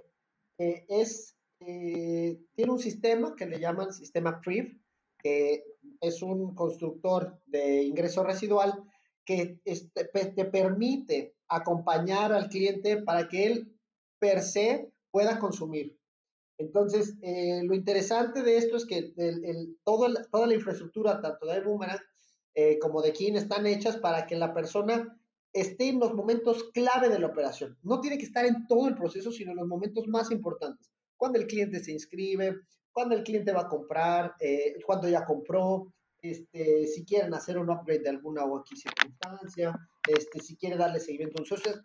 eh, 0.60 0.86
es, 0.88 1.36
eh, 1.62 2.40
tiene 2.54 2.72
un 2.72 2.80
sistema 2.80 3.36
que 3.36 3.48
le 3.48 3.60
llaman 3.60 3.92
sistema 3.92 4.40
PRIV, 4.40 4.80
que 5.18 5.64
es 6.00 6.22
un 6.22 6.54
constructor 6.54 7.42
de 7.48 7.82
ingreso 7.82 8.24
residual 8.24 8.84
que 9.26 9.60
este, 9.66 10.06
te 10.06 10.46
permite 10.46 11.39
acompañar 11.50 12.32
al 12.32 12.50
cliente 12.50 12.98
para 12.98 13.28
que 13.28 13.46
él 13.46 13.76
per 14.20 14.42
se 14.42 14.92
pueda 15.12 15.40
consumir. 15.40 15.98
Entonces, 16.58 17.16
eh, 17.22 17.62
lo 17.64 17.74
interesante 17.74 18.44
de 18.44 18.58
esto 18.58 18.76
es 18.78 18.86
que 18.86 19.14
toda 19.84 20.48
la 20.48 20.54
infraestructura, 20.54 21.22
tanto 21.22 21.46
de 21.46 21.62
Boomerang 21.62 22.00
eh, 22.54 22.78
como 22.80 23.02
de 23.02 23.14
Kin, 23.14 23.38
están 23.38 23.66
hechas 23.66 23.98
para 23.98 24.28
que 24.28 24.36
la 24.36 24.54
persona 24.54 25.18
esté 25.54 25.88
en 25.88 26.00
los 26.00 26.14
momentos 26.14 26.66
clave 26.74 27.10
de 27.10 27.20
la 27.20 27.28
operación. 27.28 27.78
No 27.82 28.02
tiene 28.02 28.18
que 28.18 28.26
estar 28.26 28.46
en 28.46 28.68
todo 28.68 28.88
el 28.90 28.96
proceso, 28.96 29.32
sino 29.32 29.52
en 29.52 29.58
los 29.58 29.68
momentos 29.68 30.08
más 30.08 30.32
importantes. 30.32 30.92
Cuando 31.18 31.40
el 31.40 31.48
cliente 31.48 31.80
se 31.80 31.92
inscribe, 31.92 32.56
cuando 32.92 33.16
el 33.16 33.24
cliente 33.24 33.54
va 33.54 33.62
a 33.62 33.70
comprar, 33.70 34.36
eh, 34.40 34.76
cuando 34.86 35.08
ya 35.08 35.26
compró, 35.26 35.94
este, 36.22 36.86
si 36.88 37.06
quieren 37.06 37.34
hacer 37.34 37.58
un 37.58 37.70
upgrade 37.70 38.02
de 38.02 38.10
alguna 38.10 38.44
o 38.44 38.58
aquí 38.60 38.76
circunstancia, 38.76 39.78
este, 40.08 40.40
si 40.40 40.56
quiere 40.58 40.78
darle 40.78 41.00
seguimiento. 41.00 41.44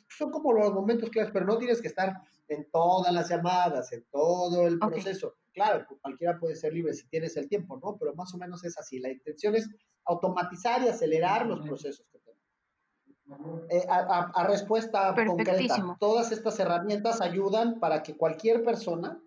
son 0.08 0.30
como 0.30 0.52
los 0.52 0.72
momentos 0.72 1.10
claves, 1.10 1.30
pero 1.32 1.46
no 1.46 1.58
tienes 1.58 1.80
que 1.80 1.88
estar 1.88 2.20
en 2.48 2.68
todas 2.70 3.12
las 3.12 3.28
llamadas, 3.28 3.92
en 3.92 4.04
todo 4.10 4.66
el 4.66 4.78
proceso. 4.78 5.34
Claro, 5.52 5.84
pues, 5.88 6.00
cualquiera 6.00 6.38
puede 6.38 6.56
ser 6.56 6.72
libre 6.72 6.94
si 6.94 7.06
tienes 7.08 7.36
el 7.36 7.48
tiempo, 7.48 7.78
¿no? 7.82 7.96
Pero 7.96 8.14
más 8.14 8.34
o 8.34 8.38
menos 8.38 8.64
es 8.64 8.76
así. 8.78 8.98
La 8.98 9.10
intención 9.10 9.54
es 9.54 9.68
automatizar 10.04 10.82
y 10.82 10.88
acelerar 10.88 11.46
los 11.46 11.60
procesos 11.66 12.06
que 12.10 12.18
tenemos. 12.18 13.62
Eh, 13.70 13.86
a, 13.88 14.46
respuesta 14.46 15.14
concreta, 15.14 15.96
todas 15.98 16.32
estas 16.32 16.58
herramientas 16.58 17.20
ayudan 17.20 17.78
para 17.78 18.02
que 18.02 18.16
cualquier 18.16 18.64
persona, 18.64 19.22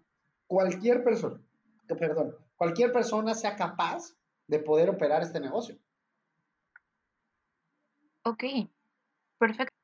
cualquier 0.45 1.03
persona, 1.03 1.41
perdón, 1.87 2.35
cualquier 2.57 2.91
persona 2.91 3.33
sea 3.33 3.55
capaz 3.55 4.16
de 4.47 4.59
poder 4.59 4.89
operar 4.89 5.21
este 5.21 5.39
negocio. 5.39 5.77
Ok, 8.23 8.43
perfecto. 9.37 9.75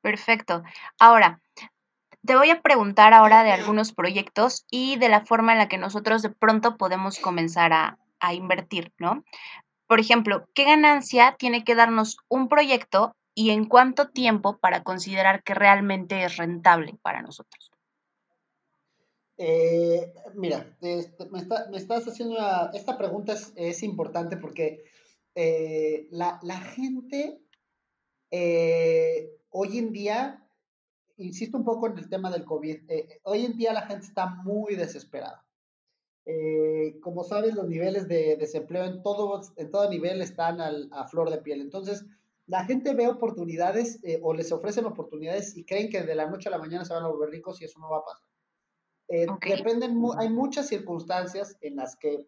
Perfecto. 0.00 0.62
Ahora, 0.98 1.40
te 2.24 2.36
voy 2.36 2.50
a 2.50 2.60
preguntar 2.60 3.14
ahora 3.14 3.44
de 3.44 3.52
algunos 3.52 3.92
proyectos 3.92 4.66
y 4.70 4.96
de 4.96 5.08
la 5.08 5.24
forma 5.24 5.52
en 5.52 5.58
la 5.58 5.68
que 5.68 5.78
nosotros 5.78 6.22
de 6.22 6.30
pronto 6.30 6.76
podemos 6.76 7.18
comenzar 7.18 7.72
a, 7.72 7.98
a 8.18 8.34
invertir, 8.34 8.92
¿no? 8.98 9.24
Por 9.86 10.00
ejemplo, 10.00 10.46
¿qué 10.54 10.64
ganancia 10.64 11.36
tiene 11.38 11.64
que 11.64 11.74
darnos 11.74 12.16
un 12.28 12.48
proyecto 12.48 13.14
y 13.34 13.50
en 13.50 13.64
cuánto 13.64 14.08
tiempo 14.08 14.58
para 14.58 14.82
considerar 14.82 15.42
que 15.42 15.54
realmente 15.54 16.24
es 16.24 16.36
rentable 16.36 16.96
para 17.02 17.22
nosotros? 17.22 17.70
Eh, 19.36 20.12
mira, 20.34 20.76
este, 20.80 21.26
me, 21.30 21.40
estás 21.76 22.06
haciendo 22.06 22.36
una, 22.36 22.70
esta 22.74 22.96
pregunta 22.96 23.34
es, 23.56 23.82
importante 23.82 24.36
porque 24.36 24.84
eh, 25.34 26.08
la, 26.10 26.38
gente 26.74 27.40
eh, 28.30 29.30
hoy 29.50 29.78
en 29.78 29.92
día, 29.92 30.46
insisto 31.16 31.56
un 31.56 31.64
poco 31.64 31.86
en 31.86 31.98
el 31.98 32.08
tema 32.08 32.30
del 32.30 32.44
COVID, 32.44 32.80
hoy 33.24 33.44
en 33.44 33.56
día 33.56 33.72
la 33.72 33.86
gente 33.86 34.06
está 34.06 34.26
muy 34.26 34.74
desesperada. 34.74 35.44
como 37.00 37.24
sabes, 37.24 37.54
los 37.54 37.68
niveles 37.68 38.08
de 38.08 38.36
desempleo 38.36 38.84
en 38.84 39.02
todo, 39.02 39.42
en 39.56 39.70
todo 39.70 39.90
nivel 39.90 40.22
están 40.22 40.60
a 40.60 41.08
flor 41.08 41.30
de 41.30 41.38
piel. 41.38 41.60
Entonces, 41.60 42.04
la 42.46 42.64
gente 42.64 42.94
ve 42.94 43.08
oportunidades 43.08 44.00
o 44.22 44.34
les 44.34 44.52
ofrecen 44.52 44.86
oportunidades 44.86 45.56
y 45.56 45.64
creen 45.64 45.90
que 45.90 46.02
de 46.02 46.14
la 46.14 46.28
noche 46.28 46.48
a 46.48 46.52
la 46.52 46.58
mañana 46.58 46.84
se 46.84 46.94
van 46.94 47.04
a 47.04 47.08
volver 47.08 47.30
ricos 47.30 47.60
y 47.60 47.64
eso 47.64 47.78
no 47.78 47.90
va 47.90 47.98
a 47.98 48.04
pasar. 48.04 48.31
Eh, 49.14 49.26
dependen, 49.46 50.02
hay 50.16 50.30
muchas 50.30 50.68
circunstancias 50.68 51.58
en 51.60 51.76
las 51.76 51.96
que, 51.96 52.26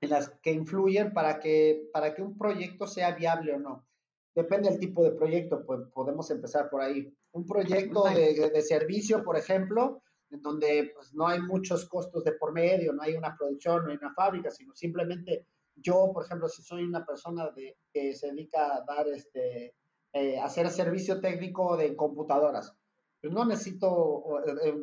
en 0.00 0.10
las 0.10 0.28
que 0.40 0.52
influyen 0.52 1.12
para 1.12 1.40
que, 1.40 1.90
para 1.92 2.14
que 2.14 2.22
un 2.22 2.38
proyecto 2.38 2.86
sea 2.86 3.10
viable 3.10 3.54
o 3.54 3.58
no. 3.58 3.84
Depende 4.32 4.70
del 4.70 4.78
tipo 4.78 5.02
de 5.02 5.10
proyecto, 5.10 5.66
pues 5.66 5.80
podemos 5.92 6.30
empezar 6.30 6.70
por 6.70 6.80
ahí. 6.80 7.12
Un 7.32 7.44
proyecto 7.44 8.04
de, 8.04 8.50
de 8.50 8.62
servicio, 8.62 9.24
por 9.24 9.36
ejemplo, 9.36 10.00
en 10.30 10.40
donde 10.42 10.92
pues, 10.94 11.12
no 11.12 11.26
hay 11.26 11.40
muchos 11.40 11.88
costos 11.88 12.22
de 12.22 12.34
por 12.34 12.52
medio, 12.52 12.92
no 12.92 13.02
hay 13.02 13.16
una 13.16 13.36
producción, 13.36 13.84
no 13.84 13.90
hay 13.90 13.96
una 13.96 14.14
fábrica, 14.14 14.52
sino 14.52 14.76
simplemente 14.76 15.48
yo, 15.74 16.12
por 16.14 16.24
ejemplo, 16.24 16.48
si 16.48 16.62
soy 16.62 16.84
una 16.84 17.04
persona 17.04 17.50
de, 17.50 17.78
que 17.92 18.14
se 18.14 18.28
dedica 18.28 18.76
a 18.76 18.84
dar 18.84 19.08
este, 19.08 19.74
eh, 20.12 20.38
hacer 20.38 20.70
servicio 20.70 21.20
técnico 21.20 21.76
de 21.76 21.96
computadoras, 21.96 22.72
pues, 23.26 23.34
no 23.34 23.44
necesito 23.44 24.24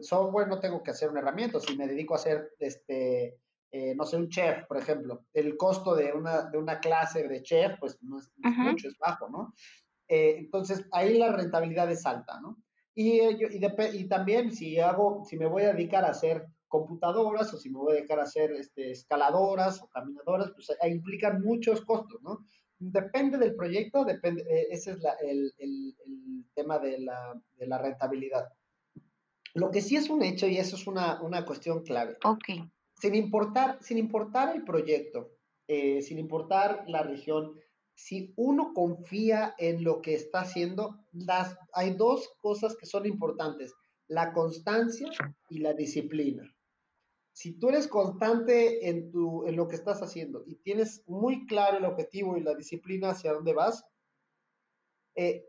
software, 0.02 0.48
no 0.48 0.60
tengo 0.60 0.84
que 0.84 0.92
hacer 0.92 1.10
una 1.10 1.22
herramienta. 1.22 1.60
Si 1.60 1.78
me 1.78 1.88
dedico 1.88 2.14
a 2.14 2.18
hacer, 2.18 2.52
este, 2.60 3.40
eh, 3.72 3.96
no 3.96 4.06
sé, 4.06 4.18
un 4.18 4.30
chef, 4.30 4.66
por 4.68 4.78
ejemplo, 4.78 5.26
el 5.34 5.56
costo 5.56 5.96
de 5.96 6.12
una, 6.12 6.50
de 6.50 6.58
una 6.58 6.80
clase 6.80 7.28
de 7.28 7.42
chef, 7.42 7.80
pues 7.80 7.98
no 8.02 8.20
es, 8.20 8.30
mucho, 8.38 8.90
es 8.90 8.98
bajo, 8.98 9.30
¿no? 9.30 9.54
Eh, 10.10 10.36
entonces, 10.40 10.86
ahí 10.92 11.18
la 11.18 11.32
rentabilidad 11.32 11.90
es 11.90 12.06
alta, 12.06 12.40
¿no? 12.42 12.58
Y, 12.94 13.22
y, 13.22 13.48
y, 13.60 14.08
también 14.08 14.52
si 14.52 14.80
hago, 14.80 15.24
si 15.26 15.38
me 15.38 15.48
voy 15.48 15.64
a 15.64 15.74
dedicar 15.74 16.04
a 16.04 16.10
hacer 16.10 16.46
computadoras 16.68 17.54
o 17.54 17.58
si 17.58 17.70
me 17.70 17.80
voy 17.80 17.94
a 17.94 17.96
dedicar 17.96 18.20
a 18.20 18.24
hacer 18.24 18.52
este, 18.52 18.92
escaladoras 18.92 19.82
o 19.82 19.88
caminadoras, 19.88 20.52
pues 20.52 20.72
ahí 20.82 20.92
implican 20.92 21.42
muchos 21.42 21.82
costos, 21.86 22.22
¿no? 22.22 22.46
Depende 22.80 23.38
del 23.38 23.56
proyecto, 23.56 24.04
depende, 24.04 24.42
eh, 24.44 24.68
ese 24.72 24.92
es 24.92 24.98
el, 25.22 25.96
tema 26.54 26.80
de 26.80 27.00
la, 27.00 27.78
rentabilidad. 27.78 28.48
Lo 29.54 29.72
que 29.72 29.82
sí 29.82 29.96
es 29.96 30.10
un 30.10 30.24
hecho, 30.24 30.48
y 30.48 30.58
eso 30.58 30.76
es 30.76 30.88
una, 30.88 31.46
cuestión 31.46 31.84
clave. 31.84 32.18
Ok. 32.24 32.68
Sin 32.96 33.16
importar, 33.16 33.78
sin 33.82 33.98
importar 33.98 34.56
el 34.56 34.64
proyecto, 34.64 35.32
eh, 35.68 36.02
sin 36.02 36.20
importar 36.20 36.84
la 36.88 37.04
región, 37.04 37.60
si 37.96 38.34
uno 38.36 38.74
confía 38.74 39.56
en 39.58 39.84
lo 39.84 40.02
que 40.02 40.16
está 40.16 40.42
haciendo, 40.42 41.00
las, 41.12 41.58
hay 41.74 41.94
dos 41.94 42.34
cosas 42.40 42.76
que 42.76 42.86
son 42.86 43.06
importantes, 43.06 43.74
la 44.08 44.34
constancia 44.34 45.10
y 45.50 45.60
la 45.60 45.74
disciplina 45.74 46.54
si 47.34 47.54
tú 47.54 47.70
eres 47.70 47.88
constante 47.88 48.88
en, 48.88 49.12
tu, 49.12 49.46
en 49.48 49.56
lo 49.56 49.68
que 49.68 49.76
estás 49.76 50.02
haciendo 50.04 50.44
y 50.46 50.56
tienes 50.56 51.04
muy 51.08 51.48
claro 51.48 51.78
el 51.78 51.86
objetivo 51.86 52.38
y 52.38 52.42
la 52.42 52.54
disciplina 52.54 53.10
hacia 53.10 53.34
dónde 53.34 53.54
vas, 53.54 53.84
eh, 55.16 55.44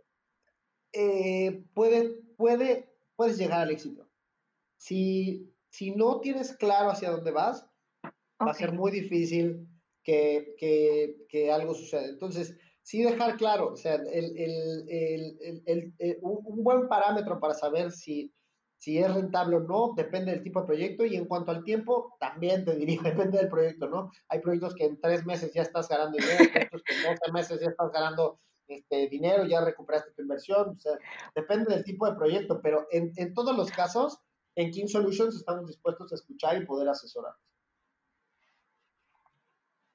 eh, 0.92 1.62
puede, 1.74 2.22
puede, 2.36 2.90
puedes 3.16 3.36
llegar 3.36 3.60
al 3.60 3.70
éxito. 3.70 4.08
Si, 4.78 5.54
si 5.68 5.90
no 5.90 6.20
tienes 6.20 6.56
claro 6.56 6.90
hacia 6.90 7.10
dónde 7.10 7.30
vas, 7.30 7.66
va 8.04 8.50
a 8.50 8.54
ser 8.54 8.72
muy 8.72 8.90
difícil 8.90 9.68
que, 10.02 10.54
que, 10.58 11.16
que, 11.28 11.52
algo 11.52 11.74
suceda. 11.74 12.06
Entonces, 12.06 12.56
sí 12.82 13.02
dejar 13.02 13.36
claro, 13.36 13.72
o 13.72 13.76
sea, 13.76 13.94
el, 13.94 14.36
el, 14.38 15.62
el, 15.66 16.18
un 16.22 16.64
buen 16.64 16.88
parámetro 16.88 17.38
para 17.40 17.54
saber 17.54 17.92
si 17.92 18.32
si 18.84 18.98
es 18.98 19.14
rentable 19.14 19.56
o 19.56 19.60
no, 19.60 19.94
depende 19.96 20.30
del 20.30 20.42
tipo 20.42 20.60
de 20.60 20.66
proyecto 20.66 21.06
y 21.06 21.16
en 21.16 21.24
cuanto 21.24 21.52
al 21.52 21.64
tiempo, 21.64 22.14
también 22.20 22.66
te 22.66 22.76
diría, 22.76 23.00
depende 23.02 23.38
del 23.38 23.48
proyecto, 23.48 23.88
¿no? 23.88 24.10
Hay 24.28 24.40
proyectos 24.40 24.74
que 24.74 24.84
en 24.84 25.00
tres 25.00 25.24
meses 25.24 25.54
ya 25.54 25.62
estás 25.62 25.88
ganando 25.88 26.18
dinero, 26.18 26.36
hay 26.38 26.48
proyectos 26.48 26.82
que 26.84 26.94
en 26.94 27.02
12 27.02 27.32
meses 27.32 27.60
ya 27.62 27.68
estás 27.68 27.90
ganando 27.90 28.40
este, 28.68 29.08
dinero, 29.08 29.46
ya 29.46 29.64
recuperaste 29.64 30.12
tu 30.12 30.20
inversión, 30.20 30.76
o 30.76 30.78
sea, 30.78 30.98
depende 31.34 31.74
del 31.74 31.82
tipo 31.82 32.06
de 32.06 32.14
proyecto, 32.14 32.60
pero 32.60 32.86
en, 32.90 33.10
en 33.16 33.32
todos 33.32 33.56
los 33.56 33.70
casos, 33.70 34.20
en 34.54 34.70
King 34.70 34.86
Solutions 34.86 35.34
estamos 35.34 35.66
dispuestos 35.66 36.12
a 36.12 36.16
escuchar 36.16 36.60
y 36.60 36.66
poder 36.66 36.86
asesorar. 36.90 37.32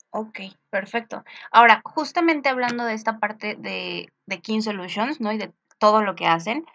Ok, 0.09 0.39
perfecto. 0.71 1.23
Ahora, 1.51 1.83
justamente 1.85 2.49
hablando 2.49 2.85
de 2.85 2.95
esta 2.95 3.19
parte 3.19 3.55
de, 3.55 4.11
de 4.25 4.41
King 4.41 4.61
Solutions, 4.61 5.21
¿no? 5.21 5.31
Y 5.31 5.37
de 5.37 5.53
todo 5.77 6.01
lo 6.01 6.15
que 6.15 6.25
hacen, 6.25 6.65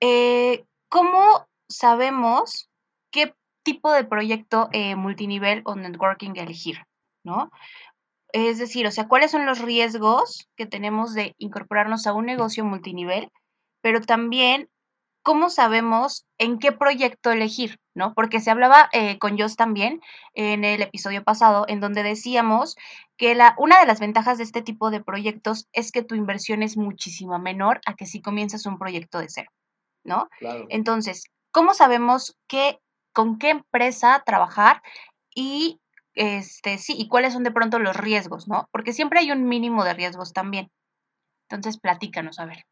eh, 0.00 0.64
¿Cómo 0.88 1.46
sabemos 1.68 2.70
qué 3.10 3.34
tipo 3.62 3.92
de 3.92 4.04
proyecto 4.04 4.70
eh, 4.72 4.96
multinivel 4.96 5.62
o 5.64 5.74
networking 5.74 6.32
elegir? 6.36 6.78
¿No? 7.24 7.50
Es 8.32 8.58
decir, 8.58 8.86
o 8.86 8.90
sea, 8.90 9.06
¿cuáles 9.08 9.30
son 9.30 9.44
los 9.44 9.60
riesgos 9.60 10.48
que 10.56 10.66
tenemos 10.66 11.14
de 11.14 11.34
incorporarnos 11.38 12.06
a 12.06 12.14
un 12.14 12.26
negocio 12.26 12.64
multinivel? 12.64 13.30
Pero 13.82 14.00
también, 14.00 14.70
¿cómo 15.22 15.50
sabemos 15.50 16.26
en 16.38 16.58
qué 16.58 16.72
proyecto 16.72 17.30
elegir? 17.30 17.78
¿No? 17.94 18.14
Porque 18.14 18.40
se 18.40 18.50
hablaba 18.50 18.88
eh, 18.92 19.18
con 19.18 19.38
Joss 19.38 19.56
también 19.56 20.00
en 20.32 20.64
el 20.64 20.80
episodio 20.80 21.22
pasado, 21.22 21.66
en 21.68 21.80
donde 21.80 22.02
decíamos 22.02 22.76
que 23.18 23.34
la, 23.34 23.54
una 23.58 23.80
de 23.80 23.86
las 23.86 24.00
ventajas 24.00 24.38
de 24.38 24.44
este 24.44 24.62
tipo 24.62 24.90
de 24.90 25.02
proyectos 25.02 25.68
es 25.72 25.92
que 25.92 26.02
tu 26.02 26.14
inversión 26.14 26.62
es 26.62 26.78
muchísimo 26.78 27.38
menor 27.38 27.80
a 27.84 27.94
que 27.94 28.06
si 28.06 28.22
comienzas 28.22 28.64
un 28.64 28.78
proyecto 28.78 29.18
de 29.18 29.28
cero. 29.28 29.50
¿No? 30.08 30.28
Entonces, 30.68 31.24
¿cómo 31.52 31.74
sabemos 31.74 32.36
qué, 32.48 32.80
con 33.12 33.38
qué 33.38 33.50
empresa 33.50 34.22
trabajar 34.26 34.82
y 35.34 35.80
este, 36.14 36.78
sí, 36.78 36.94
y 36.98 37.06
cuáles 37.06 37.32
son 37.32 37.44
de 37.44 37.52
pronto 37.52 37.78
los 37.78 37.96
riesgos, 37.96 38.48
¿no? 38.48 38.68
Porque 38.72 38.92
siempre 38.92 39.20
hay 39.20 39.30
un 39.30 39.46
mínimo 39.46 39.84
de 39.84 39.94
riesgos 39.94 40.32
también. 40.32 40.68
Entonces, 41.48 41.78
platícanos, 41.78 42.40
a 42.40 42.46
ver. 42.46 42.64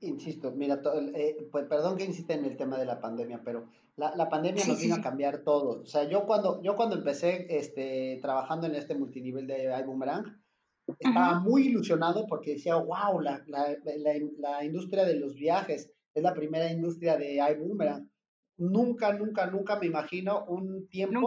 Insisto, 0.00 0.50
mira, 0.50 0.80
eh, 1.14 1.48
pues 1.52 1.66
perdón 1.66 1.96
que 1.96 2.04
insiste 2.04 2.32
en 2.32 2.44
el 2.44 2.56
tema 2.56 2.78
de 2.78 2.86
la 2.86 3.00
pandemia, 3.00 3.42
pero 3.44 3.68
la, 3.96 4.16
la 4.16 4.28
pandemia 4.28 4.64
nos 4.66 4.80
vino 4.80 4.96
a 4.96 5.02
cambiar 5.02 5.44
todo. 5.44 5.82
O 5.82 5.86
sea, 5.86 6.04
yo 6.04 6.26
cuando, 6.26 6.60
yo 6.62 6.76
cuando 6.76 6.96
empecé 6.96 7.46
este, 7.50 8.18
trabajando 8.20 8.66
en 8.66 8.74
este 8.74 8.94
multinivel 8.94 9.46
de 9.46 9.78
iBoomerang, 9.80 10.41
estaba 10.86 11.40
muy 11.40 11.68
ilusionado 11.68 12.26
porque 12.26 12.54
decía, 12.54 12.76
wow, 12.76 13.20
la, 13.20 13.42
la, 13.46 13.76
la, 13.84 14.64
industria 14.64 15.04
de 15.04 15.14
los 15.14 15.34
viajes 15.34 15.90
es 16.14 16.22
la 16.22 16.34
primera 16.34 16.70
industria 16.70 17.16
de 17.16 17.36
iBoomerang. 17.36 18.10
Nunca, 18.58 19.12
nunca, 19.12 19.46
nunca 19.46 19.78
me 19.78 19.86
imagino 19.86 20.44
un 20.46 20.88
tiempo 20.88 21.26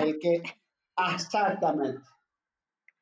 en 0.00 0.08
el 0.08 0.18
que... 0.18 0.42
Exactamente. 1.14 2.02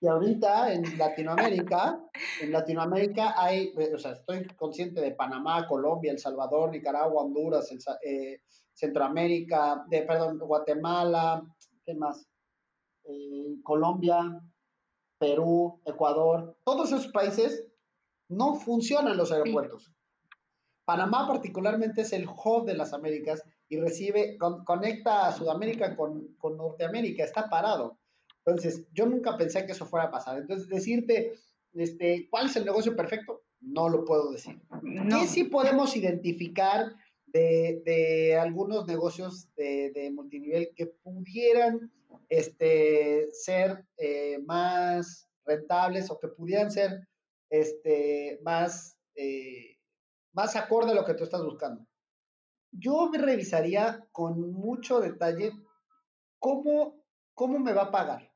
Y 0.01 0.07
ahorita 0.07 0.73
en 0.73 0.97
Latinoamérica, 0.97 2.01
en 2.41 2.53
Latinoamérica 2.53 3.35
hay, 3.37 3.73
eh, 3.77 3.95
o 3.95 3.99
sea, 3.99 4.13
estoy 4.13 4.47
consciente 4.57 5.01
de 5.01 5.11
Panamá, 5.11 5.67
Colombia, 5.67 6.13
El 6.13 6.21
Salvador, 6.21 6.71
Nicaragua, 6.71 7.25
Honduras, 7.25 7.69
eh, 8.05 8.43
Centroamérica, 8.73 9.85
de, 9.89 10.03
perdón, 10.03 10.39
Guatemala, 10.39 11.43
¿qué 11.85 11.95
más? 11.95 12.25
Eh, 13.05 13.57
Colombia, 13.65 14.41
Perú, 15.19 15.81
Ecuador, 15.85 16.57
todos 16.65 16.93
esos 16.93 17.09
países 17.09 17.67
no 18.29 18.55
funcionan 18.55 19.17
los 19.17 19.33
aeropuertos. 19.33 19.93
Panamá 20.85 21.27
particularmente 21.27 22.03
es 22.03 22.13
el 22.13 22.27
hub 22.27 22.65
de 22.65 22.75
las 22.75 22.93
Américas 22.93 23.43
y 23.69 23.79
recibe, 23.79 24.39
conecta 24.65 25.29
a 25.29 25.33
Sudamérica 25.33 25.97
con, 25.97 26.35
con 26.39 26.57
Norteamérica, 26.57 27.25
está 27.25 27.51
parado. 27.51 27.99
Entonces, 28.45 28.87
yo 28.95 29.05
nunca 29.05 29.37
pensé 29.37 29.67
que 29.67 29.73
eso 29.73 29.85
fuera 29.85 30.07
a 30.07 30.11
pasar. 30.11 30.39
Entonces, 30.39 30.69
decirte, 30.69 31.35
este, 31.75 32.29
¿cuál 32.31 32.47
es 32.47 32.57
el 32.57 32.65
negocio 32.65 32.97
perfecto? 32.97 33.43
No 33.61 33.89
lo 33.89 34.05
puedo 34.05 34.33
decir. 34.33 34.59
¿Qué 35.11 35.27
sí 35.27 35.45
podemos 35.45 35.95
identificar 35.97 36.95
de, 37.27 37.83
de 37.85 38.39
algunos 38.39 38.87
negocios 38.87 39.55
de, 39.55 39.91
de, 39.91 40.11
multinivel 40.11 40.71
que 40.75 40.87
pudieran 40.87 41.93
este, 42.29 43.29
ser 43.33 43.85
eh, 43.97 44.39
más 44.45 45.29
rentables 45.45 46.11
o 46.11 46.19
que 46.19 46.29
pudieran 46.29 46.71
ser 46.71 47.09
este, 47.51 48.39
más, 48.43 48.99
eh, 49.15 49.77
más 50.33 50.57
acorde 50.57 50.93
a 50.93 50.95
lo 50.95 51.05
que 51.05 51.15
tú 51.15 51.25
estás 51.25 51.43
buscando? 51.43 51.87
Yo 52.71 53.09
me 53.11 53.19
revisaría 53.19 54.07
con 54.13 54.53
mucho 54.53 55.01
detalle 55.01 55.53
cómo, 56.39 57.03
cómo 57.35 57.59
me 57.59 57.73
va 57.73 57.85
a 57.85 57.91
pagar 57.91 58.29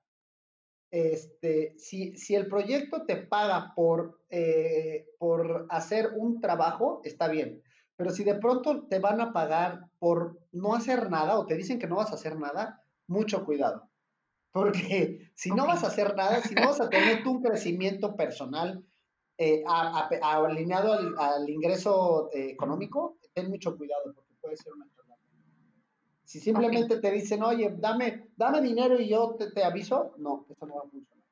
este, 0.93 1.75
si, 1.79 2.14
si, 2.19 2.35
el 2.35 2.47
proyecto 2.47 3.07
te 3.07 3.17
paga 3.17 3.73
por, 3.75 4.21
eh, 4.29 5.07
por 5.19 5.67
hacer 5.71 6.11
un 6.14 6.38
trabajo, 6.41 7.00
está 7.02 7.29
bien. 7.29 7.62
Pero 7.97 8.11
si 8.11 8.25
de 8.25 8.35
pronto 8.35 8.87
te 8.87 8.99
van 8.99 9.21
a 9.23 9.33
pagar 9.33 9.87
por 9.99 10.38
no 10.52 10.75
hacer 10.75 11.11
nada 11.11 11.38
o 11.38 11.47
te 11.47 11.57
dicen 11.57 11.79
que 11.79 11.87
no 11.87 11.97
vas 11.97 12.12
a 12.12 12.17
hacer 12.17 12.38
nada, 12.38 12.81
mucho 13.06 13.44
cuidado. 13.44 13.88
Porque 14.52 15.30
si 15.35 15.50
no 15.50 15.66
vas 15.66 15.85
a 15.85 15.88
hacer 15.88 16.14
nada, 16.16 16.40
si 16.42 16.54
no 16.54 16.66
vas 16.66 16.80
a 16.80 16.90
tener 16.90 17.23
tu 17.23 17.42
crecimiento 17.42 18.16
personal 18.16 18.85
eh, 19.38 19.64
alineado 19.66 20.92
al, 21.18 21.49
ingreso 21.49 22.30
eh, 22.32 22.50
económico, 22.50 23.18
ten 23.32 23.49
mucho 23.49 23.76
cuidado 23.76 24.12
porque 24.14 24.35
puede 24.40 24.56
ser 24.56 24.73
una 24.73 24.87
si 26.32 26.40
simplemente 26.40 26.99
te 26.99 27.11
dicen, 27.11 27.42
oye, 27.42 27.75
dame, 27.76 28.30
dame 28.37 28.62
dinero 28.62 28.99
y 28.99 29.06
yo 29.06 29.37
te, 29.54 29.62
aviso, 29.62 30.14
no, 30.16 30.47
eso 30.49 30.64
no 30.64 30.76
va 30.76 30.80
a 30.80 30.88
funcionar. 30.88 31.26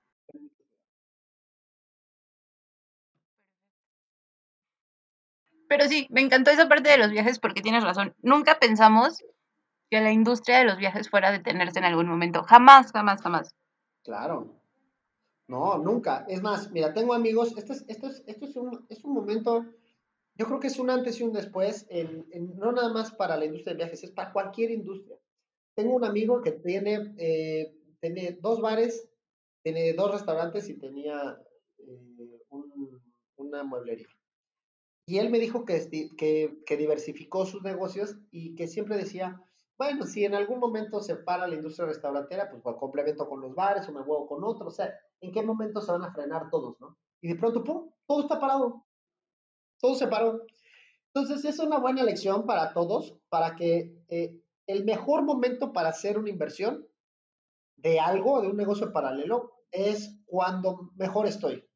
Pero 5.66 5.88
sí, 5.88 6.06
me 6.10 6.20
encantó 6.20 6.50
esa 6.50 6.68
parte 6.68 6.90
de 6.90 6.98
los 6.98 7.10
viajes 7.10 7.38
porque 7.38 7.62
tienes 7.62 7.82
razón. 7.82 8.14
Nunca 8.20 8.58
pensamos 8.58 9.24
que 9.90 10.00
la 10.00 10.12
industria 10.12 10.58
de 10.58 10.64
los 10.64 10.78
viajes 10.78 11.10
fuera 11.10 11.28
a 11.28 11.32
detenerse 11.32 11.78
en 11.78 11.84
algún 11.84 12.06
momento. 12.08 12.42
Jamás, 12.44 12.92
jamás, 12.92 13.20
jamás. 13.22 13.54
Claro. 14.04 14.54
No, 15.48 15.78
nunca. 15.78 16.24
Es 16.28 16.42
más, 16.42 16.70
mira, 16.70 16.94
tengo 16.94 17.12
amigos, 17.12 17.56
esto 17.56 17.72
es, 17.72 17.84
esto 17.88 18.06
es, 18.06 18.22
esto 18.26 18.46
es, 18.46 18.56
un, 18.56 18.86
es 18.88 19.04
un 19.04 19.14
momento 19.14 19.66
yo 20.40 20.46
creo 20.46 20.58
que 20.58 20.68
es 20.68 20.78
un 20.78 20.88
antes 20.88 21.20
y 21.20 21.22
un 21.22 21.34
después, 21.34 21.86
no 22.56 22.72
nada 22.72 22.90
más 22.90 23.12
para 23.12 23.36
la 23.36 23.44
industria 23.44 23.74
de 23.74 23.84
viajes, 23.84 24.04
es 24.04 24.10
para 24.10 24.32
cualquier 24.32 24.70
industria. 24.70 25.18
Tengo 25.74 25.94
un 25.94 26.04
amigo 26.06 26.40
que 26.40 26.52
tiene, 26.52 27.14
eh, 27.18 27.74
tiene 28.00 28.38
dos 28.40 28.62
bares, 28.62 29.06
tiene 29.62 29.92
dos 29.92 30.12
restaurantes 30.12 30.70
y 30.70 30.78
tenía 30.78 31.38
eh, 31.76 32.38
una 33.36 33.64
mueblería. 33.64 34.08
Y 35.06 35.18
él 35.18 35.28
me 35.28 35.40
dijo 35.40 35.66
que, 35.66 36.08
que, 36.16 36.76
diversificó 36.78 37.44
sus 37.44 37.62
negocios 37.62 38.16
y 38.30 38.54
que 38.54 38.66
siempre 38.66 38.96
decía, 38.96 39.42
bueno, 39.80 40.04
si 40.04 40.26
en 40.26 40.34
algún 40.34 40.58
momento 40.58 41.00
se 41.00 41.16
para 41.16 41.48
la 41.48 41.54
industria 41.54 41.86
restaurantera, 41.86 42.50
pues, 42.50 42.76
complemento 42.76 43.26
con 43.26 43.40
los 43.40 43.54
bares 43.54 43.88
o 43.88 43.92
me 43.92 44.02
muevo 44.02 44.26
con 44.26 44.44
otros. 44.44 44.74
O 44.74 44.76
sea, 44.76 44.92
¿en 45.22 45.32
qué 45.32 45.42
momento 45.42 45.80
se 45.80 45.90
van 45.90 46.04
a 46.04 46.12
frenar 46.12 46.50
todos, 46.50 46.78
no? 46.80 46.98
Y 47.22 47.28
de 47.28 47.36
pronto, 47.36 47.64
¡pum!, 47.64 47.90
todo 48.06 48.20
está 48.20 48.38
parado 48.38 48.84
todo 49.80 49.94
se 49.94 50.06
paró. 50.06 50.44
Entonces, 51.14 51.46
es 51.46 51.58
una 51.60 51.78
buena 51.78 52.02
lección 52.02 52.44
para 52.44 52.74
todos, 52.74 53.16
para 53.30 53.56
que 53.56 53.96
eh, 54.10 54.38
el 54.66 54.84
mejor 54.84 55.22
momento 55.22 55.72
para 55.72 55.88
hacer 55.88 56.18
una 56.18 56.28
inversión 56.28 56.86
de 57.76 58.00
algo, 58.00 58.42
de 58.42 58.48
un 58.48 58.58
negocio 58.58 58.92
paralelo, 58.92 59.62
es 59.70 60.20
cuando 60.26 60.90
mejor 60.96 61.26
estoy, 61.26 61.66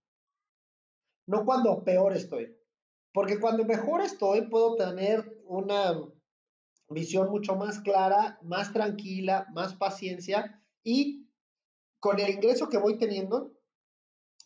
no 1.26 1.46
cuando 1.46 1.82
peor 1.84 2.12
estoy. 2.12 2.54
Porque 3.14 3.40
cuando 3.40 3.64
mejor 3.64 4.02
estoy, 4.02 4.42
puedo 4.50 4.76
tener 4.76 5.40
una 5.46 5.94
visión 6.88 7.30
mucho 7.30 7.56
más 7.56 7.80
clara, 7.80 8.38
más 8.42 8.72
tranquila, 8.72 9.46
más 9.52 9.74
paciencia 9.74 10.60
y 10.82 11.26
con 12.00 12.20
el 12.20 12.30
ingreso 12.30 12.68
que 12.68 12.78
voy 12.78 12.98
teniendo, 12.98 13.52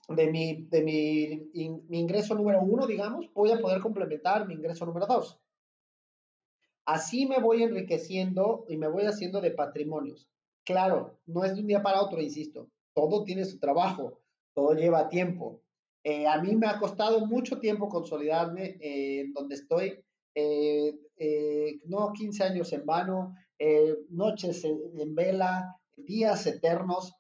de 0.09 0.31
mi, 0.31 0.67
de 0.71 0.83
mi, 0.83 1.99
ingreso 1.99 2.35
número 2.35 2.63
uno, 2.63 2.87
digamos, 2.87 3.33
voy 3.35 3.51
a 3.51 3.59
poder 3.59 3.81
complementar 3.81 4.47
mi 4.47 4.55
ingreso 4.55 4.87
número 4.87 5.07
dos. 5.07 5.39
Así 6.87 7.27
me 7.27 7.41
voy 7.41 7.63
enriqueciendo 7.63 8.65
y 8.69 8.79
me 8.79 8.89
voy 8.89 9.05
haciendo 9.05 9.41
de 9.41 9.51
patrimonios. 9.51 10.31
Claro, 10.65 11.19
no 11.27 11.45
es 11.45 11.55
de 11.55 11.61
un 11.61 11.67
día 11.67 11.83
para 11.83 12.01
otro, 12.01 12.21
insisto. 12.21 12.71
Todo 12.95 13.25
tiene 13.25 13.45
su 13.45 13.59
trabajo, 13.59 14.21
todo 14.55 14.73
lleva 14.75 15.09
tiempo. 15.09 15.61
Eh, 16.05 16.27
a 16.27 16.41
mí 16.41 16.57
me 16.57 16.67
ha 16.67 16.79
costado 16.79 17.27
mucho 17.27 17.59
tiempo 17.59 17.89
consolidarme 17.89 18.79
en 18.81 19.35
donde 19.35 19.57
estoy. 19.57 20.03
Eh, 20.35 20.99
eh, 21.19 21.81
no 21.87 22.13
15 22.13 22.45
años 22.45 22.73
en 22.73 22.87
vano, 22.87 23.35
noches 24.11 24.65
en, 24.65 25.15
vela, 25.15 25.77
días 25.97 26.47
eternos, 26.47 27.15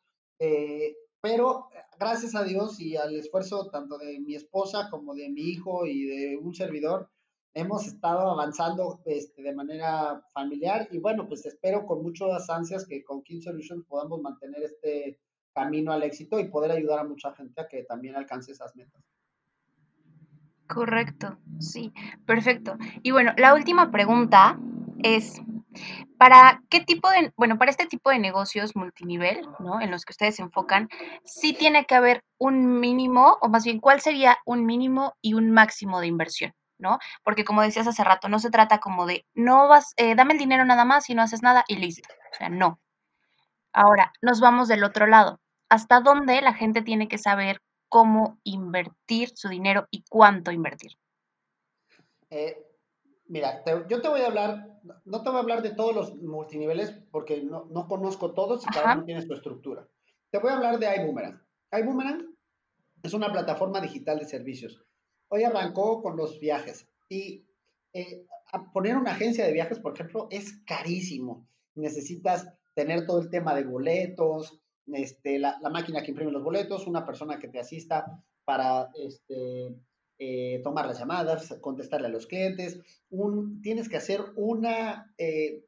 pero 1.21 1.69
gracias 1.99 2.35
a 2.37 2.45
Dios 2.45 2.81
y 2.81 2.97
al 2.97 3.15
esfuerzo 3.17 3.69
tanto 3.71 3.99
de 3.99 4.21
mi 4.21 4.35
esposa 4.35 4.89
como 4.91 5.15
de 5.15 5.29
mi 5.31 5.43
hijo 5.43 5.85
y 5.85 6.05
de 6.05 6.37
un 6.37 6.55
servidor, 6.55 7.11
hemos 7.55 7.87
estado 7.87 8.31
avanzando 8.31 9.01
este, 9.05 9.43
de 9.43 9.55
manera 9.55 10.23
familiar 10.33 10.89
y 10.93 10.99
bueno, 10.99 11.27
pues 11.27 11.45
espero 11.47 11.87
con 11.87 12.03
muchas 12.03 12.49
ansias 12.51 12.87
que 12.87 13.03
con 13.03 13.23
King 13.23 13.41
Solutions 13.41 13.85
podamos 13.87 14.21
mantener 14.21 14.63
este 14.63 15.19
camino 15.53 15.93
al 15.93 16.05
éxito 16.05 16.39
y 16.39 16.49
poder 16.49 16.71
ayudar 16.71 17.01
a 17.01 17.05
mucha 17.05 17.35
gente 17.35 17.61
a 17.61 17.67
que 17.67 17.83
también 17.83 18.15
alcance 18.15 18.53
esas 18.53 18.77
metas. 18.77 19.03
Correcto, 20.69 21.39
sí, 21.59 21.93
perfecto. 22.27 22.77
Y 23.03 23.11
bueno, 23.11 23.33
la 23.39 23.55
última 23.55 23.91
pregunta 23.91 24.59
es, 25.03 25.41
para 26.19 26.63
qué 26.69 26.81
tipo 26.81 27.09
de, 27.11 27.33
bueno, 27.37 27.57
para 27.57 27.71
este 27.71 27.87
tipo 27.87 28.11
de 28.11 28.19
negocios 28.19 28.77
multinivel, 28.77 29.49
¿no? 29.61 29.81
En 29.81 29.91
los 29.91 30.05
que 30.05 30.13
ustedes 30.13 30.37
se 30.37 30.43
enfocan, 30.43 30.89
sí 31.25 31.55
tiene 31.55 31.87
que 31.87 31.95
haber 31.95 32.23
un 32.39 32.81
mínimo, 32.81 33.39
o 33.41 33.49
más 33.49 33.65
bien, 33.65 33.81
¿cuál 33.81 34.01
sería 34.01 34.37
un 34.45 34.67
mínimo 34.67 35.15
y 35.23 35.35
un 35.35 35.51
máximo 35.51 36.01
de 36.01 36.07
inversión? 36.09 36.53
¿no? 36.81 36.99
Porque 37.25 37.45
como 37.45 37.63
decías 37.63 37.89
hace 37.89 38.05
rato, 38.05 38.29
no 38.29 38.39
se 38.39 38.51
trata 38.51 38.79
como 38.79 39.05
de, 39.07 39.27
no 39.35 39.67
vas, 39.69 39.95
eh, 39.97 40.15
dame 40.15 40.35
el 40.35 40.39
dinero 40.39 40.65
nada 40.65 40.85
más 40.85 41.11
y 41.11 41.15
no 41.15 41.23
haces 41.23 41.43
nada 41.43 41.65
y 41.67 41.77
listo. 41.77 42.09
O 42.33 42.37
sea, 42.37 42.49
no. 42.51 42.79
Ahora, 43.73 44.13
nos 44.23 44.41
vamos 44.41 44.69
del 44.69 44.85
otro 44.85 45.07
lado. 45.07 45.41
¿Hasta 45.71 46.01
dónde 46.01 46.41
la 46.43 46.55
gente 46.55 46.83
tiene 46.83 47.09
que 47.09 47.19
saber 47.19 47.61
cómo 47.89 48.39
invertir 48.45 49.31
su 49.35 49.49
dinero 49.49 49.87
y 49.91 50.05
cuánto 50.09 50.51
invertir? 50.51 50.93
Eh, 52.31 52.69
Mira, 53.29 53.63
yo 53.89 54.01
te 54.01 54.09
voy 54.09 54.23
a 54.23 54.29
hablar, 54.29 54.81
no 55.05 55.23
te 55.23 55.29
voy 55.29 55.37
a 55.37 55.43
hablar 55.43 55.61
de 55.61 55.75
todos 55.75 55.95
los 55.95 56.17
multiniveles 56.17 56.95
porque 57.11 57.43
no, 57.43 57.67
no 57.71 57.87
conozco 57.87 58.33
todos 58.33 58.65
y 58.65 58.71
cada 58.71 58.95
uno 58.95 59.05
tiene 59.05 59.21
su 59.21 59.35
estructura. 59.35 59.87
Te 60.31 60.39
voy 60.39 60.51
a 60.51 60.57
hablar 60.57 60.79
de 60.79 60.87
iBoomerang. 60.97 61.39
iBoomerang 61.71 62.35
es 63.03 63.13
una 63.13 63.31
plataforma 63.31 63.83
digital 63.83 64.19
de 64.19 64.25
servicios. 64.25 64.83
Hoy 65.29 65.45
arrancó 65.45 66.03
con 66.03 66.17
los 66.17 66.41
viajes 66.41 66.89
y 67.11 67.45
eh, 67.93 68.25
poner 68.73 68.97
una 68.97 69.11
agencia 69.11 69.45
de 69.45 69.53
viajes, 69.53 69.79
por 69.79 69.93
ejemplo, 69.93 70.29
es 70.31 70.63
carísimo. 70.65 71.47
Necesitas 71.75 72.49
tener 72.75 73.07
todo 73.07 73.21
el 73.21 73.29
tema 73.29 73.55
de 73.55 73.65
boletos, 73.65 74.59
este, 74.95 75.39
la, 75.39 75.59
máquina 75.71 76.03
que 76.03 76.11
imprime 76.11 76.33
los 76.33 76.43
boletos, 76.43 76.87
una 76.87 77.05
persona 77.05 77.39
que 77.39 77.49
te 77.49 77.59
asista 77.59 78.23
para 78.45 78.91
este, 78.95 79.75
eh, 80.19 80.61
tomar 80.65 80.87
las 80.87 80.99
llamadas, 80.99 81.57
contestarle 81.61 82.09
a 82.09 82.11
los 82.11 82.27
clientes. 82.27 82.81
Un, 83.11 83.61
tienes 83.63 83.89
que 83.89 83.97
hacer 83.97 84.21
una 84.37 85.13
eh, 85.19 85.65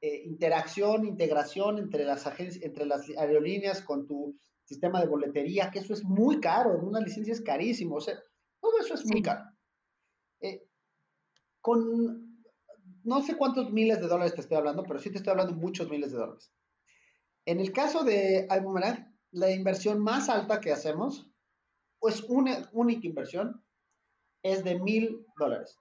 eh, 0.00 0.22
interacción, 0.24 1.06
integración 1.06 1.78
entre 1.78 2.04
las, 2.04 2.26
agencias, 2.26 2.64
entre 2.64 2.86
las 2.86 3.08
aerolíneas 3.16 3.82
con 3.82 4.06
tu 4.06 4.36
sistema 4.64 5.00
de 5.00 5.08
boletería, 5.08 5.70
que 5.70 5.80
eso 5.80 5.92
es 5.92 6.04
muy 6.04 6.40
caro, 6.40 6.78
una 6.78 7.00
licencia 7.00 7.32
es 7.32 7.40
carísimo, 7.40 7.96
o 7.96 8.00
sea, 8.00 8.18
todo 8.60 8.78
eso 8.78 8.94
es 8.94 9.04
muy 9.04 9.20
caro. 9.22 9.44
con 11.60 12.32
no 13.04 13.22
sé 13.22 13.36
cuántos 13.36 13.70
miles 13.72 14.00
de 14.00 14.08
dólares 14.08 14.34
te 14.34 14.40
estoy 14.40 14.56
hablando, 14.56 14.82
pero 14.84 14.98
sí 14.98 15.10
te 15.10 15.18
estoy 15.18 15.32
hablando 15.32 15.54
muchos 15.54 15.88
miles 15.90 16.12
de 16.12 16.18
dólares. 16.18 16.52
En 17.44 17.60
el 17.60 17.72
caso 17.72 18.04
de 18.04 18.46
iBoomerang, 18.50 19.12
la 19.32 19.50
inversión 19.50 20.00
más 20.00 20.28
alta 20.28 20.60
que 20.60 20.72
hacemos, 20.72 21.28
pues 21.98 22.22
una 22.24 22.68
única 22.72 23.06
inversión, 23.06 23.62
es 24.42 24.64
de 24.64 24.78
mil 24.78 25.26
dólares. 25.38 25.78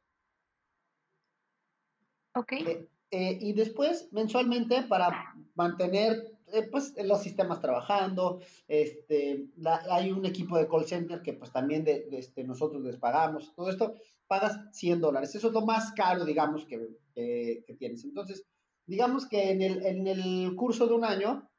Ok. 2.35 2.53
Eh, 2.53 2.87
eh, 3.11 3.37
y 3.41 3.53
después, 3.53 4.07
mensualmente, 4.11 4.83
para 4.83 5.35
mantener 5.55 6.37
eh, 6.47 6.63
pues, 6.71 6.93
los 7.03 7.21
sistemas 7.21 7.59
trabajando, 7.59 8.39
este, 8.67 9.47
hay 9.89 10.11
un 10.11 10.25
equipo 10.25 10.57
de 10.57 10.67
call 10.67 10.85
center 10.85 11.21
que 11.21 11.33
pues 11.33 11.51
también 11.51 11.83
de, 11.83 12.07
este, 12.11 12.43
nosotros 12.43 12.81
les 12.83 12.97
pagamos, 12.97 13.53
todo 13.55 13.69
esto, 13.69 13.95
pagas 14.27 14.57
100 14.71 15.01
dólares. 15.01 15.35
Eso 15.35 15.47
es 15.47 15.53
lo 15.53 15.65
más 15.65 15.91
caro, 15.91 16.23
digamos, 16.23 16.65
que, 16.65 16.95
que 17.13 17.75
tienes. 17.77 18.05
Entonces, 18.05 18.45
digamos 18.85 19.27
que 19.27 19.51
en 19.51 19.61
el, 19.61 19.85
en 19.85 20.07
el 20.07 20.55
curso 20.55 20.87
de 20.87 20.93
un 20.93 21.03
año, 21.03 21.50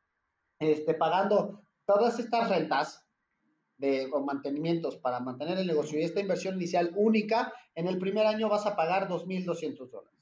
este, 0.63 0.95
pagando 0.95 1.63
todas 1.87 2.19
estas 2.19 2.49
rentas 2.49 3.05
de, 3.79 4.09
o 4.13 4.21
mantenimientos 4.21 4.97
para 4.97 5.21
mantener 5.21 5.59
el 5.59 5.67
negocio 5.67 5.99
y 5.99 6.05
esta 6.05 6.21
inversión 6.21 6.55
inicial 6.55 6.93
única, 6.95 7.53
en 7.75 7.89
el 7.89 7.99
primer 7.99 8.27
año 8.27 8.49
vas 8.49 8.67
a 8.67 8.77
pagar 8.77 9.09
2.200 9.09 9.91
dólares. 9.91 10.19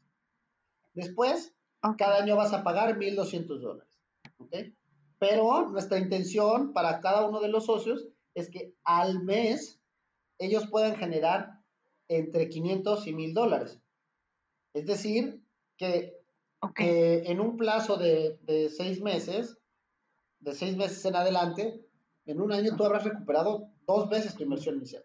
Después, 0.95 1.55
cada 1.99 2.23
año 2.23 2.37
vas 2.37 2.53
a 2.53 2.63
pagar 2.63 2.99
1.200 2.99 3.61
dólares. 3.61 4.01
Pero 5.19 5.69
nuestra 5.69 5.99
intención 5.99 6.73
para 6.73 7.01
cada 7.01 7.27
uno 7.27 7.41
de 7.41 7.49
los 7.49 7.67
socios 7.67 8.09
es 8.35 8.51
que 8.51 8.75
al 8.85 9.23
mes 9.23 9.81
ellos 10.39 10.67
puedan 10.69 10.97
generar 10.97 11.61
entre 12.09 12.49
500 12.49 13.07
y 13.07 13.13
1.000 13.13 13.35
dólares. 13.35 13.79
Es 14.73 14.87
decir, 14.87 15.43
que 15.77 16.19
en 16.81 17.41
un 17.41 17.57
plazo 17.57 17.97
de, 17.97 18.39
de 18.43 18.69
seis 18.69 19.01
meses 19.01 19.60
de 20.41 20.55
seis 20.55 20.77
meses 20.77 21.05
en 21.05 21.17
adelante, 21.17 21.87
en 22.27 22.41
un 22.41 22.53
año 22.53 22.77
tú 22.77 22.85
habrás 22.85 23.05
recuperado 23.05 23.71
dos 23.87 24.09
veces 24.09 24.35
tu 24.35 24.43
inversión 24.43 24.77
inicial. 24.77 25.05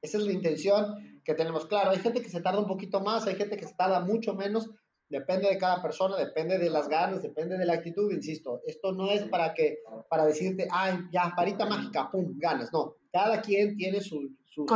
Esa 0.00 0.18
es 0.18 0.24
la 0.24 0.32
intención 0.32 1.20
que 1.24 1.34
tenemos. 1.34 1.66
Claro, 1.66 1.90
hay 1.90 1.98
gente 1.98 2.22
que 2.22 2.28
se 2.28 2.40
tarda 2.40 2.58
un 2.58 2.66
poquito 2.66 3.00
más, 3.00 3.26
hay 3.26 3.36
gente 3.36 3.56
que 3.56 3.66
se 3.66 3.74
tarda 3.74 4.00
mucho 4.00 4.34
menos, 4.34 4.68
depende 5.08 5.48
de 5.48 5.58
cada 5.58 5.80
persona, 5.80 6.16
depende 6.16 6.58
de 6.58 6.70
las 6.70 6.88
ganas, 6.88 7.22
depende 7.22 7.56
de 7.56 7.66
la 7.66 7.74
actitud, 7.74 8.10
insisto. 8.10 8.62
Esto 8.66 8.92
no 8.92 9.10
es 9.10 9.22
para 9.24 9.54
que, 9.54 9.78
para 10.08 10.24
decirte, 10.24 10.66
ay, 10.70 10.98
ya, 11.12 11.32
parita 11.36 11.66
mágica, 11.66 12.10
pum, 12.10 12.34
ganas. 12.38 12.72
No, 12.72 12.96
cada 13.12 13.40
quien 13.40 13.76
tiene 13.76 14.00
su, 14.00 14.34
sus, 14.44 14.66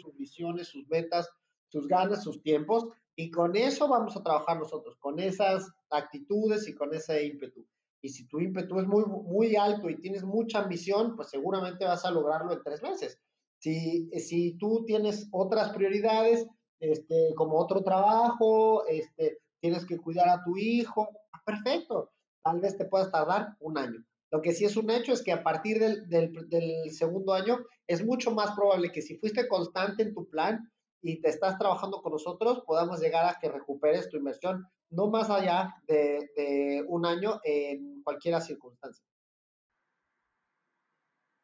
sus 0.00 0.16
visiones, 0.16 0.68
sus 0.68 0.88
metas, 0.88 1.28
sus 1.68 1.86
ganas, 1.86 2.24
sus 2.24 2.42
tiempos, 2.42 2.86
y 3.14 3.30
con 3.30 3.56
eso 3.56 3.88
vamos 3.88 4.16
a 4.16 4.22
trabajar 4.22 4.58
nosotros, 4.58 4.96
con 4.98 5.18
esas 5.18 5.70
actitudes 5.90 6.68
y 6.68 6.74
con 6.74 6.94
ese 6.94 7.24
ímpetu. 7.24 7.64
Y 8.02 8.10
si 8.10 8.26
tu 8.28 8.40
ímpetu 8.40 8.78
es 8.78 8.86
muy, 8.86 9.04
muy 9.04 9.56
alto 9.56 9.88
y 9.88 10.00
tienes 10.00 10.22
mucha 10.22 10.60
ambición, 10.60 11.16
pues 11.16 11.30
seguramente 11.30 11.84
vas 11.84 12.04
a 12.04 12.10
lograrlo 12.10 12.52
en 12.52 12.62
tres 12.62 12.82
meses. 12.82 13.18
Si, 13.58 14.08
si 14.18 14.56
tú 14.58 14.84
tienes 14.84 15.28
otras 15.32 15.70
prioridades, 15.72 16.46
este, 16.80 17.34
como 17.34 17.58
otro 17.58 17.82
trabajo, 17.82 18.86
este, 18.86 19.38
tienes 19.60 19.86
que 19.86 19.98
cuidar 19.98 20.28
a 20.28 20.42
tu 20.44 20.56
hijo, 20.56 21.08
ah, 21.32 21.42
perfecto, 21.44 22.12
tal 22.44 22.60
vez 22.60 22.76
te 22.76 22.84
puedas 22.84 23.10
tardar 23.10 23.56
un 23.60 23.78
año. 23.78 24.04
Lo 24.30 24.42
que 24.42 24.52
sí 24.52 24.64
es 24.64 24.76
un 24.76 24.90
hecho 24.90 25.12
es 25.12 25.22
que 25.22 25.32
a 25.32 25.42
partir 25.42 25.78
del, 25.78 26.08
del, 26.08 26.32
del 26.48 26.90
segundo 26.90 27.32
año 27.32 27.58
es 27.86 28.04
mucho 28.04 28.32
más 28.32 28.52
probable 28.52 28.92
que 28.92 29.02
si 29.02 29.16
fuiste 29.16 29.48
constante 29.48 30.02
en 30.02 30.14
tu 30.14 30.28
plan 30.28 30.70
y 31.00 31.20
te 31.20 31.28
estás 31.28 31.58
trabajando 31.58 32.02
con 32.02 32.12
nosotros, 32.12 32.62
podamos 32.66 33.00
llegar 33.00 33.24
a 33.24 33.38
que 33.40 33.48
recuperes 33.48 34.08
tu 34.08 34.16
inversión 34.16 34.66
no 34.90 35.08
más 35.08 35.30
allá 35.30 35.76
de, 35.86 36.84
un 36.88 37.06
año 37.06 37.40
en 37.44 38.02
cualquier 38.02 38.40
circunstancia. 38.40 39.04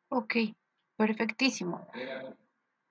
Ok, 0.08 0.36
perfectísimo. 0.96 1.86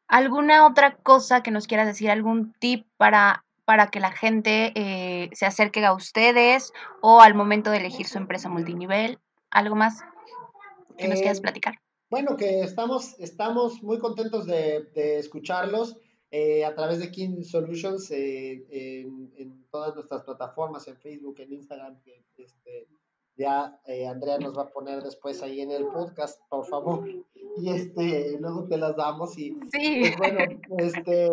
¿Alguna 0.08 0.66
otra 0.66 0.96
cosa 0.98 1.44
que 1.44 1.52
nos 1.52 1.68
quieras 1.68 1.88
decir? 1.88 2.10
¿Algún 2.10 2.54
tip 2.54 2.88
para, 2.98 3.46
para 3.64 3.88
que 3.88 4.00
la 4.00 4.12
gente 4.12 4.74
eh, 4.76 5.30
se 5.34 5.46
acerque 5.46 5.86
a 5.86 5.94
ustedes 5.94 6.74
o 7.02 7.22
al 7.22 7.34
momento 7.34 7.70
de 7.72 7.78
elegir 7.78 8.08
su 8.08 8.18
empresa 8.18 8.50
multinivel? 8.50 9.20
¿Algo 9.52 9.76
más 9.76 10.02
que 10.98 11.08
nos 11.08 11.20
quieras 11.20 11.38
eh, 11.38 11.42
platicar? 11.42 11.76
Bueno, 12.10 12.36
que 12.36 12.62
estamos, 12.62 13.18
estamos 13.20 13.82
muy 13.84 14.00
contentos 14.00 14.46
de, 14.46 14.84
de 14.94 15.20
escucharlos. 15.20 15.98
Eh, 16.34 16.64
a 16.64 16.74
través 16.74 17.00
de 17.00 17.12
King 17.12 17.44
Solutions 17.44 18.10
eh, 18.12 18.64
en, 18.70 19.66
todas 19.70 19.94
nuestras 19.96 20.24
plataformas, 20.24 20.88
en 20.88 20.96
Facebook, 20.96 21.36
en 21.40 21.52
Instagram, 21.52 22.02
que 22.04 22.24
este, 22.38 22.88
ya 23.36 23.78
eh, 23.86 24.08
Andrea 24.08 24.38
nos 24.38 24.58
va 24.58 24.64
a 24.64 24.70
poner 24.70 25.04
después 25.04 25.44
ahí 25.44 25.60
en 25.60 25.72
el 25.72 25.88
podcast, 25.88 26.40
por 26.48 26.66
favor. 26.66 27.06
Y 27.58 27.70
este, 27.70 28.38
luego 28.40 28.66
te 28.66 28.78
las 28.78 28.96
damos 28.96 29.38
y 29.38 29.58
sí. 29.74 30.04
pues, 30.18 30.18
bueno, 30.18 30.40
este, 30.78 31.32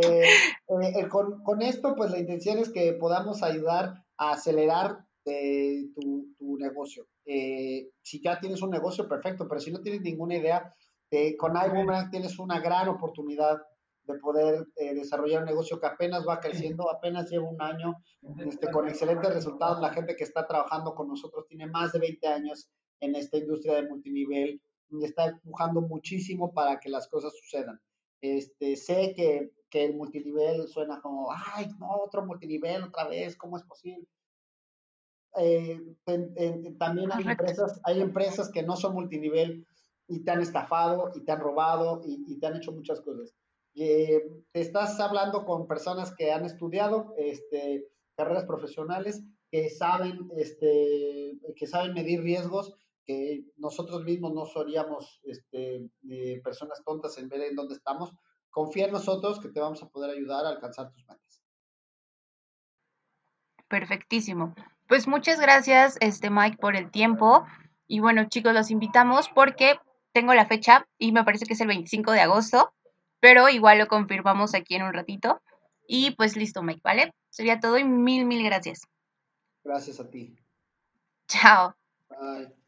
con, 1.09 1.45
con, 1.45 1.63
esto 1.63 1.95
pues 1.95 2.11
la 2.11 2.19
intención 2.19 2.59
es 2.59 2.69
que 2.69 2.93
podamos 2.95 3.45
ayudar 3.45 4.05
a 4.17 4.33
acelerar 4.33 5.07
tu, 5.25 6.35
tu, 6.37 6.59
negocio. 6.59 7.07
si 7.25 8.21
ya 8.21 8.41
tienes 8.41 8.63
un 8.63 8.71
negocio, 8.71 9.09
perfecto, 9.09 9.47
pero 9.47 9.61
si 9.61 9.71
no 9.71 9.81
tienes 9.81 10.01
ninguna 10.01 10.37
idea, 10.37 10.75
con 11.39 11.53
iBoomerang 11.53 12.11
tienes 12.11 12.37
una 12.41 12.59
gran 12.59 12.89
oportunidad 12.89 13.59
de 14.09 14.19
poder 14.19 14.67
eh, 14.77 14.95
desarrollar 14.95 15.43
un 15.43 15.47
negocio 15.47 15.79
que 15.79 15.87
apenas 15.87 16.27
va 16.27 16.41
creciendo, 16.41 16.91
apenas 16.91 17.31
lleva 17.31 17.49
un 17.49 17.61
año, 17.61 18.03
este, 18.39 18.71
con 18.71 18.89
excelentes 18.89 19.33
resultados. 19.33 19.81
La 19.81 19.93
gente 19.93 20.17
que 20.17 20.25
está 20.25 20.47
trabajando 20.47 20.95
con 20.95 21.09
nosotros 21.09 21.47
tiene 21.47 21.67
más 21.67 21.93
de 21.93 22.01
20 22.01 22.27
años 22.27 22.71
en 23.01 23.15
esta 23.15 23.37
industria 23.37 23.75
de 23.75 23.89
multinivel 23.89 24.61
y 24.91 25.05
está 25.05 25.27
empujando 25.27 25.83
muchísimo 25.83 26.53
para 26.53 26.81
que 26.81 26.89
las 26.89 27.07
cosas 27.09 27.33
sucedan. 27.39 27.81
Este, 28.21 28.77
sé 28.77 29.13
que, 29.15 29.53
que 29.71 29.85
el 29.85 29.95
multinivel 29.95 30.67
suena 30.67 31.01
como, 31.01 31.29
ay, 31.31 31.69
no, 31.79 31.91
otro 31.91 32.25
multinivel 32.25 32.83
otra 32.85 33.07
vez, 33.07 33.37
¿cómo 33.37 33.57
es 33.59 33.63
posible? 33.65 34.09
Eh, 35.37 35.81
también 36.79 37.13
hay 37.13 37.25
empresas, 37.25 37.81
hay 37.85 38.01
empresas 38.01 38.51
que 38.51 38.63
no 38.63 38.75
son 38.75 38.95
multinivel 38.95 39.67
y 40.09 40.25
te 40.25 40.31
han 40.31 40.41
estafado 40.41 41.13
y 41.15 41.21
te 41.21 41.31
han 41.31 41.41
robado 41.41 42.01
y, 42.05 42.25
y 42.27 42.41
te 42.41 42.47
han 42.47 42.57
hecho 42.57 42.73
muchas 42.73 43.01
cosas 43.03 43.38
estás 44.53 44.99
hablando 45.01 45.45
con 45.45 45.67
personas 45.67 46.15
que 46.15 46.33
han 46.33 46.45
estudiado 46.45 47.15
este, 47.17 47.87
carreras 48.17 48.45
profesionales, 48.45 49.23
que 49.51 49.71
saben, 49.71 50.29
este, 50.37 51.39
que 51.57 51.67
saben 51.67 51.95
medir 51.95 52.23
riesgos, 52.23 52.75
que 53.07 53.45
nosotros 53.57 54.05
mismos 54.05 54.35
no 54.35 54.45
seríamos 54.47 55.21
este, 55.25 55.89
personas 56.43 56.83
tontas 56.85 57.17
en 57.19 57.29
ver 57.29 57.43
en 57.43 57.55
dónde 57.55 57.75
estamos. 57.75 58.13
Confía 58.51 58.87
en 58.87 58.93
nosotros 58.93 59.41
que 59.41 59.49
te 59.49 59.61
vamos 59.61 59.83
a 59.83 59.89
poder 59.89 60.11
ayudar 60.11 60.45
a 60.45 60.51
alcanzar 60.51 60.91
tus 60.93 61.07
metas. 61.07 61.43
Perfectísimo. 63.69 64.55
Pues 64.89 65.07
muchas 65.07 65.41
gracias, 65.41 65.97
este 66.01 66.31
Mike, 66.31 66.57
por 66.59 66.75
el 66.75 66.91
tiempo. 66.91 67.45
Y 67.87 68.01
bueno, 68.01 68.29
chicos, 68.29 68.55
los 68.55 68.71
invitamos 68.71 69.29
porque 69.35 69.79
tengo 70.13 70.35
la 70.35 70.47
fecha 70.47 70.87
y 70.99 71.13
me 71.13 71.25
parece 71.25 71.47
que 71.47 71.53
es 71.53 71.61
el 71.61 71.69
25 71.69 72.13
de 72.13 72.21
agosto 72.21 72.73
pero 73.21 73.49
igual 73.49 73.79
lo 73.79 73.87
confirmamos 73.89 74.55
aquí 74.55 74.75
en 74.75 74.83
un 74.83 74.93
ratito. 74.93 75.41
Y 75.87 76.13
pues 76.13 76.37
listo, 76.37 76.63
Mike, 76.63 76.81
¿vale? 76.85 77.13
Sería 77.31 77.61
todo 77.61 77.79
y 77.79 77.85
mil, 77.85 78.27
mil 78.27 78.45
gracias. 78.45 78.81
Gracias 79.65 80.01
a 80.01 80.11
ti. 80.11 80.37
Chao. 81.29 81.75
Bye. 82.09 82.59